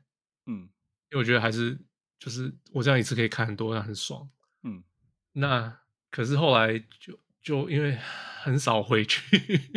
[0.47, 0.63] 嗯，
[1.11, 1.79] 因为我觉得还是
[2.19, 4.29] 就是我这样一次可以看很多，那很爽，
[4.63, 4.83] 嗯，
[5.31, 5.79] 那
[6.11, 7.17] 可是后来就。
[7.45, 7.95] 就因为
[8.41, 9.21] 很少回去，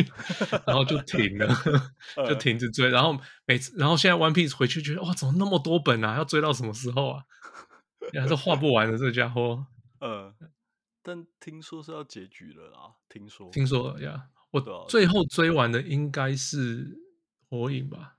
[0.67, 1.47] 然后就停了，
[2.27, 2.89] 就停止追。
[2.89, 6.17] 然后每次，然后现在 One Piece 回去觉得哇，怎么那么多本啊？
[6.17, 7.25] 要追到什么时候啊？
[8.19, 9.67] 还是画不完的这个家伙。
[10.01, 10.35] 呃，
[11.03, 13.51] 但听说是要结局了啦，听说。
[13.51, 16.99] 听说了呀，我最后追完的应该是
[17.51, 18.15] 火影吧。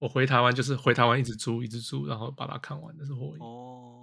[0.00, 3.44] 我回台湾就是回台湾一直租一直租，然后把它看完的是火影。
[3.44, 3.97] 哦，好。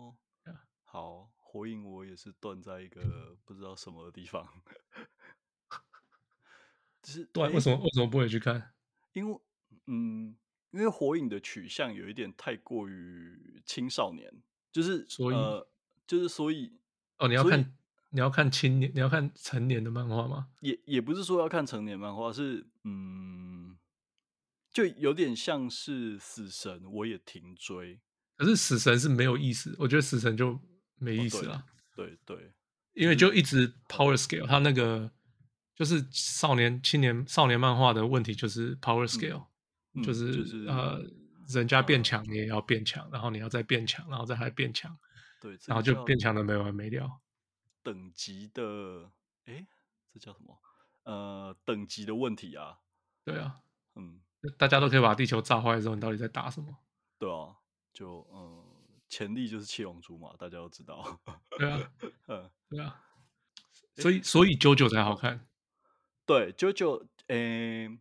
[1.55, 4.45] 火影我也是断在一个不知道什么的地方，
[7.01, 8.73] 就是断为什么为什么不会去看？
[9.13, 9.39] 因为
[9.87, 10.35] 嗯，
[10.71, 14.29] 因为火影的取向有一点太过于青少年，
[14.69, 15.65] 就是所以、呃、
[16.05, 16.77] 就是所以
[17.19, 17.77] 哦，你要看
[18.09, 20.49] 你要看青年你要看成年的漫画吗？
[20.59, 23.77] 也也不是说要看成年漫画，是嗯，
[24.73, 28.01] 就有点像是死神，我也停追，
[28.35, 30.59] 可是死神是没有意思，我觉得死神就。
[30.97, 32.53] 没意思啊、哦，对对，
[32.93, 35.11] 因为就一直 power scale，他那个
[35.75, 39.45] 就是少年、青年、少年漫画的问题就是 power scale，、
[39.93, 41.01] 嗯、就是、就是、呃，
[41.49, 44.97] 人家变强你也要变强、嗯，然后你要再变强，然后再还变强，
[45.41, 47.19] 对，然后就变强的没完没了。
[47.83, 49.11] 等级的，
[49.45, 49.67] 哎，
[50.13, 50.57] 这叫什么？
[51.03, 52.79] 呃，等级的问题啊。
[53.23, 53.59] 对啊，
[53.95, 54.21] 嗯，
[54.57, 56.77] 大家都可以把地球炸坏的时候，你到底在打什么？
[57.19, 57.55] 对啊，
[57.93, 58.64] 就嗯。
[59.15, 61.21] 潜力就是七龙珠嘛，大家都知道。
[61.57, 61.89] 对啊，
[62.27, 63.01] 嗯，对啊，
[63.95, 65.47] 所以所以九九才好看。
[66.25, 67.97] 对，九九，诶，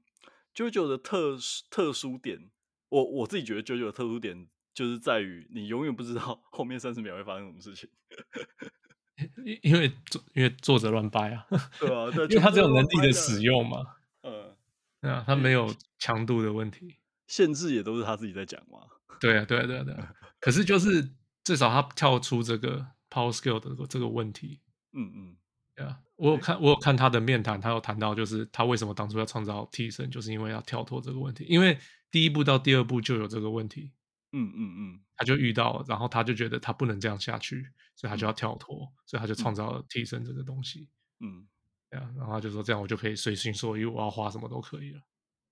[0.52, 1.38] 九九的特
[1.70, 2.50] 特殊点，
[2.88, 7.88] 我我自己觉得九九的特殊点就是在于你永远不知道后面三十秒会发生什么事情。
[9.46, 11.46] 因因为作因为作者乱掰啊，
[11.78, 14.56] 对啊， 因为他只有能力的使用嘛，嗯，
[15.00, 16.96] 对啊，他没有强度的问题，
[17.28, 18.88] 限制也都是他自己在讲嘛。
[19.20, 20.14] 对啊，对啊，对啊，对啊。
[20.40, 21.10] 可是就是
[21.42, 24.60] 至少他跳出这个 power skill 的这个问题。
[24.92, 25.36] 嗯嗯，
[25.74, 31.44] 对啊，我有看我有看他的面谈，他有谈到就是他为什么当初要创造替身，就是因为要跳脱这个问题。
[31.48, 31.78] 因为
[32.10, 33.92] 第一步到第二步就有这个问题。
[34.36, 40.88] 嗯嗯嗯，他就遇到了，然后他就觉得他不能这样下去，所以他就要跳脱，所以他就创造了替身这个东西。
[41.20, 41.46] 嗯，
[41.88, 45.00] 对啊，然后他就说这样我就可以随心所欲，我要画什么都可以了。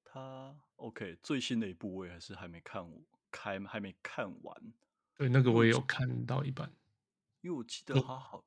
[0.04, 3.00] 他 OK，最新的一部我也还是还没看过。
[3.32, 4.72] 开还没看完，
[5.16, 6.70] 对，那个我也有看到一半，
[7.40, 8.44] 因为我记得他好，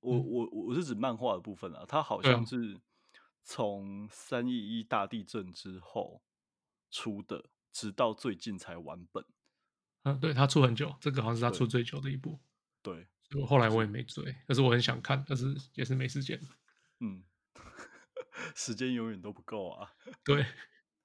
[0.00, 2.78] 我我我我是指漫画的部分啊，他好像是
[3.42, 6.22] 从三一一大地震之后
[6.90, 9.24] 出的，直到最近才完本。
[10.02, 12.38] 嗯，对，他出很久，这个好像是他出最久的一部。
[12.82, 16.38] 对，所以后来我也没追，可是我很想看，但是也是没时间。
[17.00, 17.24] 嗯，
[18.54, 19.94] 时间永远都不够啊。
[20.22, 20.44] 对，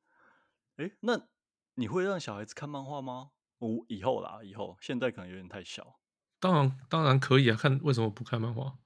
[0.77, 1.27] 哎，那。
[1.79, 3.31] 你会让小孩子看漫画吗？
[3.59, 5.99] 我以后啦，以后现在可能有点太小。
[6.39, 7.55] 当然，当然可以啊。
[7.55, 8.77] 看为什么不看漫画？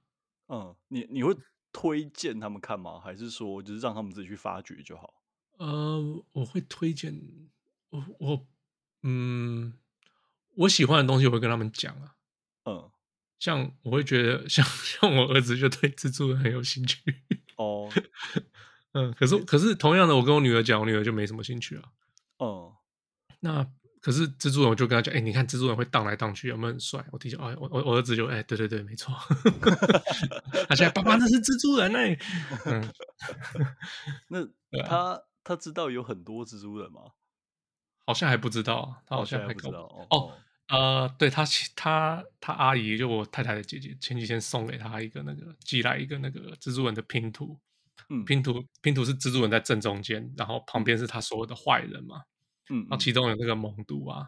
[0.48, 1.34] 嗯，你你会
[1.72, 3.00] 推荐他们看吗？
[3.00, 5.22] 还是说就是让他们自己去发掘就好？
[5.58, 7.14] 呃，我会推荐
[7.90, 8.46] 我我
[9.02, 9.72] 嗯，
[10.56, 12.16] 我喜欢的东西我会跟他们讲啊。
[12.64, 12.90] 嗯，
[13.38, 16.98] 像我会觉得 像像我儿子就对蜘蛛人很有兴趣。
[17.56, 17.88] 哦，
[18.92, 21.92] 嗯，可是可是同样的，我跟我女儿讲，我女儿就没什么兴趣啊。
[22.38, 22.81] 哦、嗯。
[23.44, 23.66] 那
[24.00, 27.04] 可是蜘蛛人，我就跟他讲，哎、欸，你看蜘蛛人会荡来荡去，有没有很帅？
[27.10, 29.12] 我弟就，哎，我我我儿子就，哎、欸，对对对，没错。
[30.68, 32.18] 他现在爸爸那是蜘蛛人哎、 欸。
[32.66, 32.92] 嗯，
[34.28, 34.46] 那
[34.86, 37.00] 他他知道有很多蜘蛛人吗？
[38.06, 39.80] 好像还不知道，他好像还，还不知道。
[39.82, 40.32] 哦，哦
[40.68, 41.44] 呃，对他
[41.76, 47.58] 他他阿姨就我太太的姐姐，前几天送给他一个那个寄来一个那个蜘蛛人的拼图，
[48.08, 52.22] 嗯，拼图拼图是蜘蛛人在正中间，然后旁边是他所有的坏人嘛。
[52.72, 54.26] 嗯，然后其中有那个猛毒啊，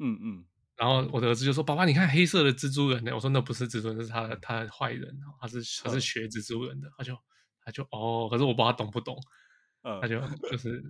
[0.00, 0.44] 嗯嗯，
[0.76, 7.16] 然后我的儿子就说：“爸爸，你看黑色的蜘蛛人呢？”我说：“那不是蜘蛛人，是他的他的坏人，他是他是学蜘蛛人的。”他就
[7.62, 9.16] 他就哦，可是我不知道他懂不懂，
[9.82, 10.20] 嗯，他就
[10.50, 10.82] 就 是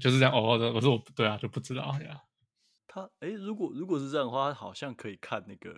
[0.00, 0.72] 就是这样哦的。
[0.72, 2.20] 我说我对啊，就不知道呀。
[2.88, 5.72] 他哎，如果如果是这样的话，好像可以看那个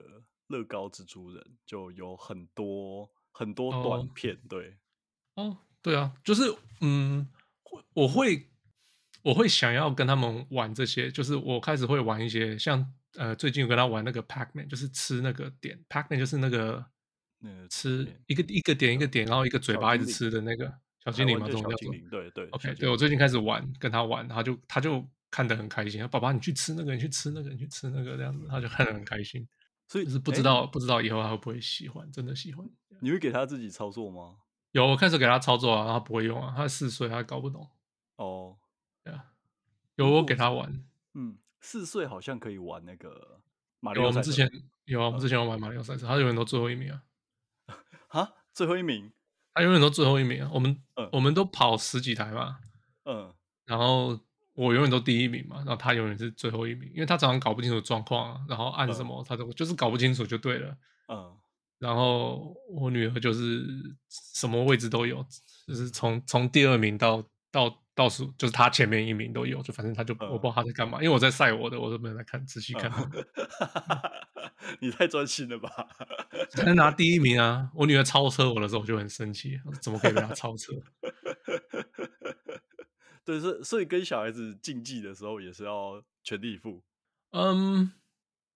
[0.46, 4.78] 乐高蜘蛛人，就有很多很多短片，哦、对。
[5.34, 6.42] 哦，对啊，就是
[6.80, 7.28] 嗯，
[7.92, 8.48] 我会
[9.24, 16.84] 我会想要跟他们玩这些，就是我开始会玩一些像呃，最近有跟他玩那个 Pac-Man，就是吃那个点，Pac-Man 就是那个
[17.38, 20.70] 那个吃一个一个点一个点，然后一个嘴巴一直吃的那个
[21.02, 22.46] 小精灵嘛，这种叫做对对。
[22.50, 26.06] OK，对我最近开始玩，跟他玩，他就他就看得很开心。
[26.08, 29.48] 爸爸，你去吃那个，你去吃那个，你去吃那个，这样子他就看得很开心。
[29.88, 32.66] 所以是不知道不知道以后他会不会喜欢，真的喜欢。
[33.00, 34.36] 你会给他自己操作吗？
[34.72, 37.66] 有，我开始给他操作啊，他不会用啊，他四岁，他搞不懂。
[38.16, 38.56] 哦，
[39.96, 40.84] 有我给他玩。
[41.14, 43.40] 嗯，四岁好像可以玩那个
[43.80, 44.06] 马里奥。
[44.06, 44.50] 我们之前
[44.84, 47.02] 有啊，我们之前有玩马里奥赛车，他永远都最后一名啊。
[48.08, 49.12] 啊，最后一名？
[49.52, 50.50] 他永远都最后一名啊。
[50.52, 50.82] 我们
[51.12, 52.58] 我们都跑十几台嘛，
[53.04, 53.32] 嗯，
[53.64, 54.18] 然后
[54.54, 60.76] 我永远都第一名嘛，然后他永远是最后一名，因为他常常搞不清楚状况啊，然后按什么他都就是搞不清楚就对了。
[61.08, 61.36] 嗯。
[61.78, 63.66] 然后我女儿就是
[64.08, 65.24] 什么位置都有，
[65.66, 72.90] 就是从从第二名到到倒数，就是他前面一名都有，就反正他就、嗯、我不知道他在干嘛，因为我在晒我的，我都没有在看仔细看。
[72.90, 73.24] 嗯、
[74.80, 75.70] 你太专心了吧？
[76.50, 77.70] 才能拿第一名啊！
[77.74, 80.72] 我女儿超车我的时候，我就很生气，怎么可以被她超车？
[83.24, 86.82] 对，所所以跟小孩子竞技的时候也是要全力以赴。
[87.30, 87.92] 嗯，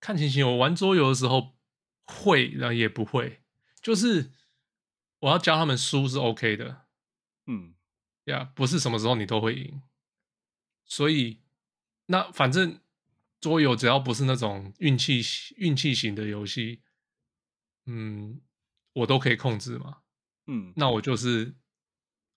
[0.00, 1.56] 看情形，我玩桌游的时候。
[2.10, 3.42] 会，然后也不会，
[3.82, 4.30] 就是
[5.18, 6.86] 我要教他们输是 OK 的，
[7.46, 7.74] 嗯，
[8.28, 9.82] 呀，不是什么时候你都会赢，
[10.84, 11.42] 所以
[12.06, 12.80] 那反正
[13.40, 15.20] 桌游只要不是那种运气
[15.56, 16.82] 运气型的游戏，
[17.86, 18.40] 嗯，
[18.92, 19.98] 我都可以控制嘛，
[20.46, 21.54] 嗯，那我就是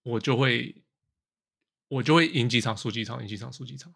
[0.04, 0.84] 我就会
[1.88, 3.94] 我就会赢几场输几场赢几场输几场，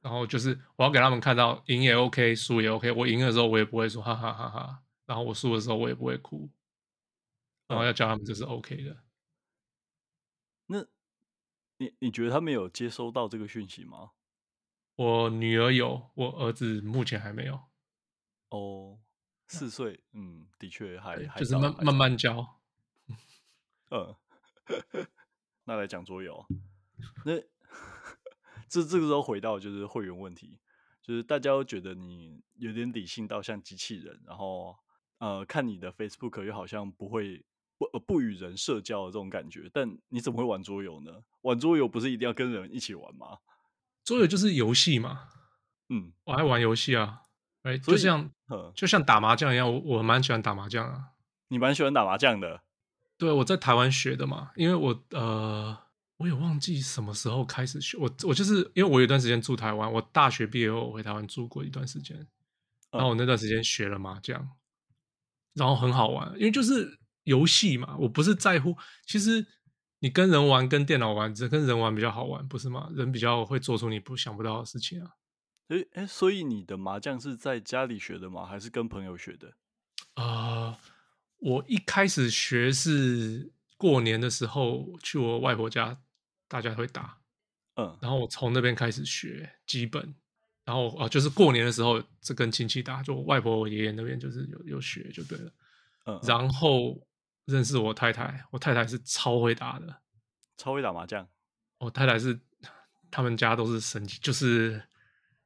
[0.00, 4.82] 然后就是我要给他们看到赢也 OK 输也 OK，我赢的时候我也不会说哈哈哈哈。
[5.06, 6.50] 然后我输的时候我也不会哭，
[7.68, 9.04] 然后要教他们这是 OK 的。
[10.66, 10.84] 那，
[11.78, 14.12] 你你觉得他们有接收到这个讯息吗？
[14.96, 17.60] 我女儿有，我儿子目前还没有。
[18.50, 18.98] 哦，
[19.48, 22.60] 四岁，嗯，的确还还就是慢慢慢教。
[23.90, 24.16] 嗯，
[25.64, 26.46] 那来讲桌游，
[27.24, 27.38] 那
[28.68, 30.58] 这这个时候回到就是会员问题，
[31.02, 34.76] 就是大家都觉得你有点理性到像机器人，然后。
[35.18, 37.42] 呃，看你的 Facebook 又好像不会
[37.78, 41.12] 不不与人社交的这种感觉，但你怎么会玩桌游呢？
[41.42, 43.38] 玩桌游不是一定要跟人一起玩吗？
[44.04, 45.28] 桌游就是游戏嘛，
[45.88, 47.22] 嗯，我爱玩游戏啊，
[47.62, 48.30] 哎，就像
[48.74, 51.10] 就像打麻将一样，我我蛮喜欢打麻将啊。
[51.48, 52.62] 你蛮喜欢打麻将的？
[53.18, 55.76] 对，我在台湾学的嘛，因为我呃，
[56.16, 62.16] 我也忘记什么时候开始学，我我就是因为我有一段时间住台湾，我大学毕业后我回台湾住过一段时间，
[62.90, 64.50] 然后我那段时间学了麻将。
[65.54, 68.76] 然后很好玩，因为就是游戏嘛，我不是在乎。
[69.06, 69.46] 其实
[70.00, 72.90] 你跟人玩跟电脑玩，只跟人玩比较好玩，不是吗？
[72.94, 75.10] 人比较会做出你不想不到的事情啊。
[75.68, 78.46] 诶诶，所以你的麻将是在家里学的吗？
[78.46, 79.54] 还是跟朋友学的？
[80.14, 80.78] 啊、呃，
[81.38, 86.00] 我一开始学是过年的时候去我外婆家，
[86.48, 87.18] 大家会打，
[87.74, 90.14] 嗯，然后我从那边开始学基本。
[90.64, 95.52] 然后啊，就是过年的时候，这跟亲戚打，就我外婆、我爷爷那边就是有有学就对了。
[96.06, 97.00] 嗯，然后
[97.46, 100.02] 认识我太太，我太太是超会打的，
[100.56, 101.26] 超会打麻将。
[101.78, 102.38] 我太太是
[103.10, 104.82] 他们家都是神级，就是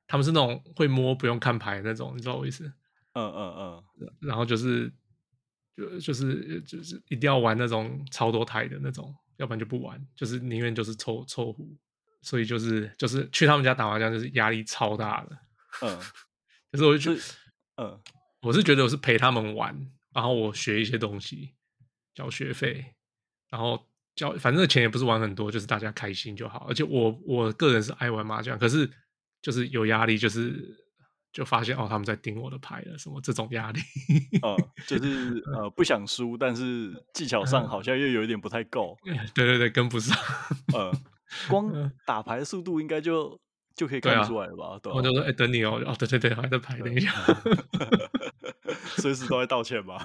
[0.06, 2.64] 他们是那种会摸不用看牌那种，你知道我意思？
[3.12, 3.84] 嗯嗯嗯。
[4.20, 4.92] 然后就是
[5.76, 11.76] 就就是就是一定要玩那种超多台的那种，要不然就不玩，就是宁愿就是凑凑胡。
[12.22, 15.38] 所以就是就是去他们家打麻将，就是压力超大的。
[15.80, 15.98] 嗯，
[16.70, 17.20] 可是我就觉得，
[17.82, 18.00] 嗯，
[18.42, 19.74] 我是觉得我是陪他们玩，
[20.12, 21.54] 然后我学一些东西，
[22.14, 22.84] 交学费，
[23.48, 26.66] 然后交，反正钱也不是玩很多，就是大家开心就好。
[26.68, 28.90] 而且我我个人是爱玩麻将，可是
[29.42, 30.76] 就是有压力，就是
[31.32, 33.80] 就发现哦，他们在盯我的牌了，什么这种压力。
[34.42, 34.56] 嗯，
[34.86, 38.96] 就 是呃不想输，但是技巧上好像又有一点不太够。
[39.06, 40.16] 嗯，对对对，跟不上。
[40.74, 40.92] 呃。
[41.48, 41.70] 光
[42.04, 43.40] 打牌速度应该就
[43.74, 44.78] 就可以看出来了吧？
[44.82, 47.12] 对啊，我就说，哎，等你哦，哦，对对对，还在排，等一下，
[48.98, 49.96] 随时都在道歉吧？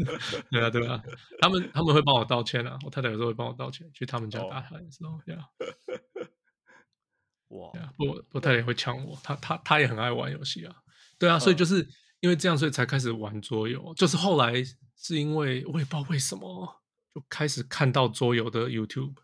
[0.50, 1.02] 对啊，对啊，
[1.40, 5.44] 他们他们会帮我道歉啊，我太太有时候会帮我道歉，去他们家打牌的时候，对啊，
[7.48, 10.74] 哇，我我太太也会呛我，他他他也很爱玩游戏啊，
[11.18, 11.86] 对啊，所以就是
[12.20, 14.54] 因为这样，所以才开始玩桌游，就是后来
[14.96, 16.82] 是因为我也不知道为什么，
[17.14, 19.14] 就开始看到桌游的 YouTube。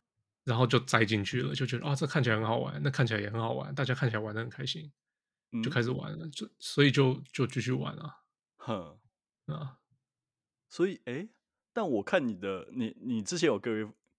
[0.48, 4.90] 然后就栽进去了，就觉得啊，这看起来很好玩，那看起来也很好玩，大家看起来玩的很开心，
[5.62, 8.24] 就开始玩了，就所以就就继续玩了。
[8.56, 8.98] 哼
[9.44, 9.76] 啊，
[10.70, 11.28] 所以哎、欸，
[11.74, 13.70] 但我看你的，你你之前有给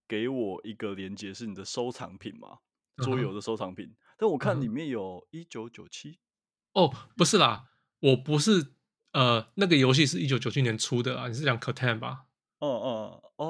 [0.06, 2.58] 给我一个连接，是你的收藏品嘛？
[2.98, 6.20] 桌游的收藏品，但我看里面有一九九七。
[6.74, 8.74] 哦，不是啦，我不是，
[9.12, 12.26] 呃，那个游戏是一九九七年出的啊，你是讲 Catan 吧？
[12.58, 13.46] 哦哦哦，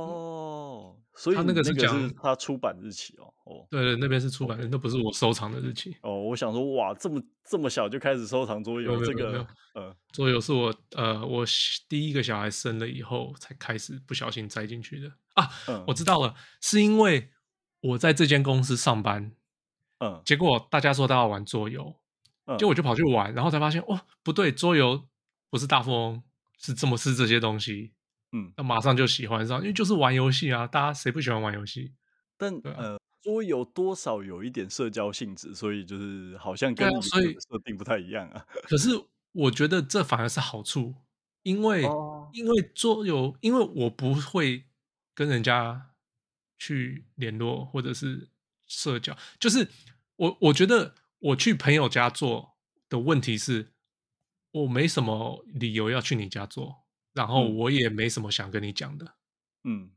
[1.20, 3.32] 所以他那个是讲他出版日期哦。
[3.44, 5.94] 哦，对对，那边是出版的，那不是我收藏的日期。
[6.02, 11.44] 哦，我想说，哇，这么这么小就开始收藏桌游，这个，呃，桌游是我呃，我
[11.88, 15.46] 第一个小孩生了以后才开始不小心栽进去的啊。
[15.86, 17.28] 我知道了，是因为
[17.80, 19.32] 我在这间公司上班。
[19.98, 21.94] 嗯，结果大家说他要玩桌游，
[22.46, 25.06] 嗯，结果我就跑去玩，然后才发现，哇，不对，桌游
[25.50, 26.22] 不是大富翁，
[26.56, 27.92] 是这么是这些东西，
[28.32, 31.92] 嗯，那马上就喜欢上，因为就是玩游戏啊，大家谁不喜欢玩游戏？
[32.36, 38.46] 但、啊、呃，桌游多少有一点社交性质，所以就是好像跟你的设定不太一样啊。
[38.62, 38.90] 可是
[39.32, 40.94] 我觉得这反而是好处，
[41.42, 44.64] 因为、哦、因为桌游，因为我不会
[45.14, 45.90] 跟人家
[46.58, 48.28] 去联络，或者是。
[48.72, 49.68] 社交就是
[50.14, 52.54] 我，我觉得我去朋友家做
[52.88, 53.72] 的问题是，
[54.52, 56.79] 我没什么理由要去你家做，
[57.12, 59.14] 然后我也没什么想跟你讲的，
[59.64, 59.90] 嗯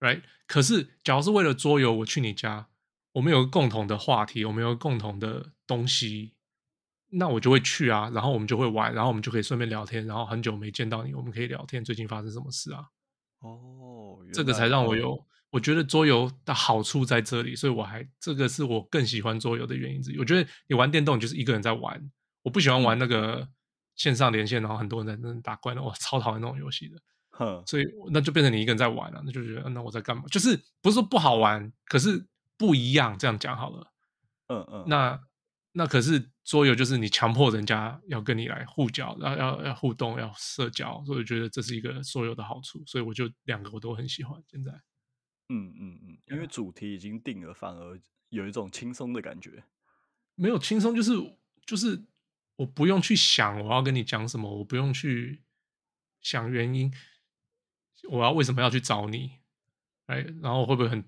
[0.00, 0.22] ，right。
[0.46, 2.68] 可是，假如是为了桌游，我去你家，
[3.12, 6.34] 我们有个共同的话题，我们有个共同的东西，
[7.10, 12.84] 那我就会去啊，然后我们就会玩，然后我们就可以顺便聊天，然后很久没见到你，我们可以聊天，最近发生什么事啊？
[13.40, 15.24] 哦，这个才让我有。
[15.50, 20.18] 我觉得桌游的好处在这里，所以我还这个是我更喜欢桌游的原因之一。
[20.18, 22.10] 我觉得你玩电动就是一个人在玩，
[22.42, 23.48] 我不喜欢玩那个
[23.98, 26.96] 线上连线，然后很多人在那打怪的，我超讨厌那种游戏的。
[27.38, 30.24] 哼，所以那就变成你一个人在玩了，那就觉得那我在干嘛？
[30.30, 32.26] 就是不是说不好玩，可是
[32.56, 33.16] 不一样。
[33.18, 33.92] 这样讲好了，
[34.48, 35.20] 嗯嗯，那
[35.72, 42.82] 那可是桌游就是你强迫人家要跟你来互交，要要要互动，要社交，所以我觉得这是一个桌游的好处。
[42.86, 44.72] 所以我就两个我都很喜欢现在。
[45.50, 49.62] 嗯嗯嗯，因为主题已经定了，反而有一种轻松的感觉。
[50.34, 51.12] 没有轻松，就是
[51.64, 52.02] 就是
[52.58, 55.42] 我不用去想我要跟你讲什么，我不用去
[56.20, 56.92] 想原因，
[58.10, 59.38] 我要为什么要去找你？
[60.06, 61.04] 哎，然后会不会很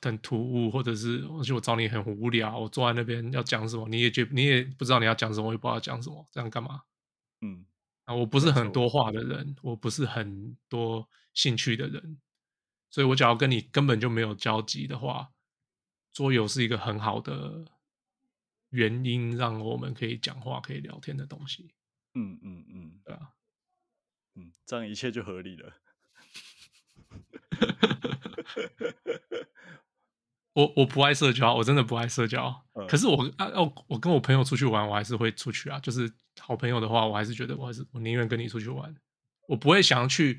[0.00, 6.82] 很突兀，或者是而且我找你很无聊，我坐在那边要讲什么，你也觉你也不知道你要讲什么，我也不知道要讲什么，这样干嘛？
[7.42, 7.66] 嗯，
[8.06, 12.18] 啊，我不是很多话的人，我不是很多兴趣的人。
[12.90, 15.32] 所以，我只要跟你根本就没有交集的话，
[16.12, 17.64] 桌游是一个很好的
[18.74, 21.72] 原因，让我们可以讲话、可以聊天的东西。
[22.14, 23.30] 嗯嗯嗯，对啊，
[24.34, 25.72] 嗯，这样一切就合理了。
[30.54, 32.64] 我我不爱社交，我真的不爱社交。
[32.74, 35.78] 嗯、可是我啊哦，我跟我朋友出去玩，我还是会出去啊。
[35.80, 38.94] 就是好朋友的话，我还是觉得我还是我宁愿跟你出去玩，
[39.48, 40.38] 我不会想要去。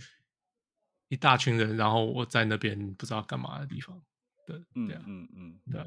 [1.07, 4.01] 一大群人，然后我在那边不知道干嘛的地方，
[4.47, 5.85] 对，嗯对啊，嗯嗯，对啊，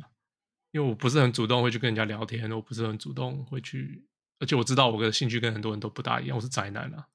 [0.70, 4.04] 因为我不是很主动会去跟人家聊天，我不是很主动会去，
[4.38, 7.08] 而且我知道我的兴趣跟很多人都不大一样，我是宅男啊，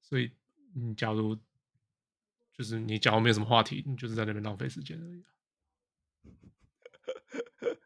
[0.00, 0.32] 所以
[0.74, 1.36] 你假如
[2.52, 5.28] 就是你假如没有什么话题，你就是在那边浪费时间而已啊。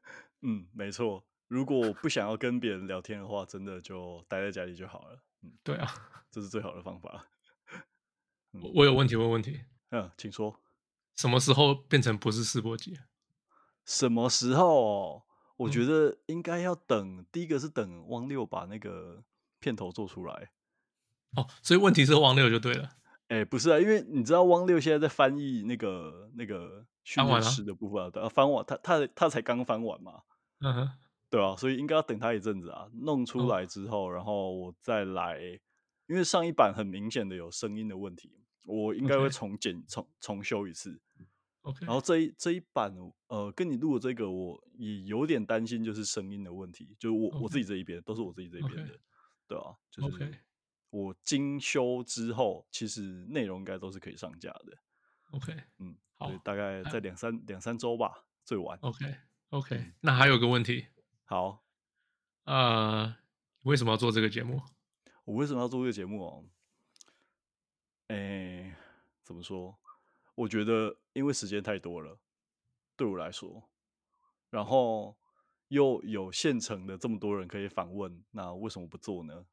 [0.42, 5.22] 嗯，没错，如果我不想要跟别人聊天的话，真的就待在家里就好了。
[5.42, 5.86] 嗯，对啊，
[6.30, 7.28] 这是最好的方法。
[8.74, 9.60] 我有问题，问问题。
[9.90, 10.60] 嗯，请说。
[11.16, 12.98] 什么时候变成不是试播集？
[13.84, 15.22] 什么时候？
[15.56, 17.26] 我觉得应该要等、嗯。
[17.30, 19.22] 第一个是等汪六把那个
[19.60, 20.50] 片头做出来。
[21.36, 22.88] 哦，所以问题是汪六就对了。
[23.28, 30.22] 哎、欸，不是啊，因为你知道汪六现在在翻译那个那个训练师的部分啊，啊翻完他他他才刚翻完嘛。
[30.60, 30.90] 嗯哼，
[31.30, 35.60] 对啊，所以应该要等他一阵子啊，弄出来之后、哦，然后我再来。
[36.08, 38.30] 因为上一版很明显的有声音的问题，
[38.66, 41.00] 我应该会重剪、重重修一次。
[41.62, 42.94] OK，然后这一这一版，
[43.28, 48.98] 呃，跟你录的这个，我也有点担心，就是声音的问题，就是我.我自己这一边都是我自己这一边的.
[49.46, 50.42] 对啊，就是
[50.90, 54.76] 我精修之后，其实内容应该都是可以上架的。
[55.30, 58.78] OK，嗯，好，大概在两三两三周吧，最晚。
[58.82, 59.16] OK
[59.50, 60.86] OK，、嗯、那还有个问题，
[61.24, 61.64] 好，
[62.44, 63.16] 呃，
[63.62, 64.60] 为什么要做这个节目？
[65.24, 66.44] 我为什么要做这个节目哦？
[68.08, 68.76] 哎，
[69.22, 69.78] 怎么说？
[70.34, 72.18] 我觉得因为时间太多了，
[72.96, 73.68] 对我来说，
[74.50, 75.16] 然后
[75.68, 79.46] 又有现成的这么多人可以访问，那为什么不做呢？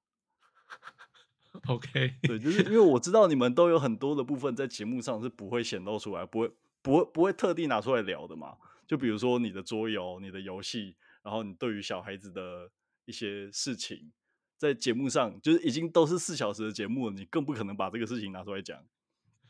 [1.67, 6.51] OK， 对，就是因为我知道你们都有很多的部分在节目上是不会显露出来，不会、
[6.81, 8.57] 不会、不会特地拿出来聊的嘛。
[8.87, 12.71] 就比如说你的桌游、你的游戏，然后你对于小孩子的。
[13.05, 14.11] 一些事情，
[14.55, 18.85] 在节目上就是已经都是四小时的节目了，你更不可能把这个事情拿出来讲，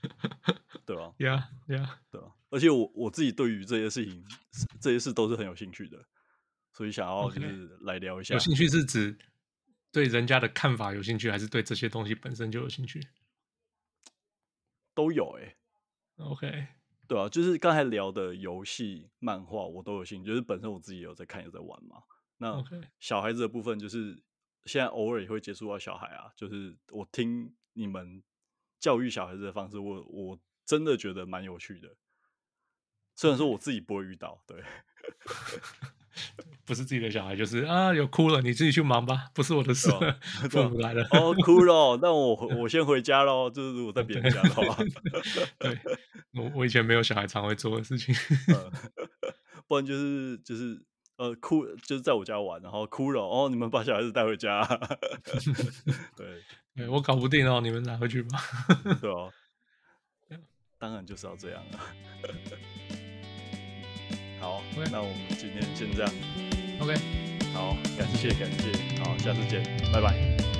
[0.86, 2.36] 对吧？Yeah, yeah，对吧？
[2.50, 4.26] 而且我我自己对于这些事情，
[4.82, 6.04] 这些事都是很有兴趣的，
[6.74, 8.34] 所以想要就是来聊一下。
[8.34, 8.38] Okay.
[8.38, 9.18] 有兴趣是指
[9.92, 13.02] 对人家的看法有兴趣，还是对这些东西本身就有兴趣？
[14.96, 15.56] 都有哎、欸。
[16.18, 16.68] OK，
[17.08, 22.04] 对啊，就是刚才聊的游戏、漫画，我都有兴趣，就是本身我自己有在看，有在玩嘛。
[22.40, 22.64] 那
[23.00, 24.22] 小孩子的部分，就是
[24.66, 28.22] 现在偶尔也会接触到小孩啊，就是我听你们
[28.80, 31.90] 教育小孩子的方式，我我真的觉得蛮有趣的。
[33.16, 34.64] 虽然说我自己不会遇到，对，
[36.64, 39.90] 不是自己的小孩，就是啊，有哭了，你自己去忙吧，不是我的事。
[40.50, 43.50] 父母来了，哦，哭了，那我 我先回家喽。
[43.50, 44.78] 就是如果在别人家的话，
[45.60, 45.78] 对，
[46.34, 48.16] 我我以前没有小孩常会做的事情，
[49.68, 50.82] 不然就是就是
[51.20, 54.66] 呃哭，就是在我家玩，然后哭了，哦，你们把小孩子带回家，
[56.16, 56.42] 对，
[56.74, 58.40] 对，我搞不定哦，你们拿回去吧，
[59.02, 59.30] 对哦，
[60.80, 61.80] 当然就是要这样了。
[64.40, 64.90] 好，Okay.
[64.90, 66.12] 那我们今天先这样。
[66.80, 66.96] OK，
[67.54, 69.62] 好，感谢感谢，好，下次见，
[69.92, 70.59] 拜拜。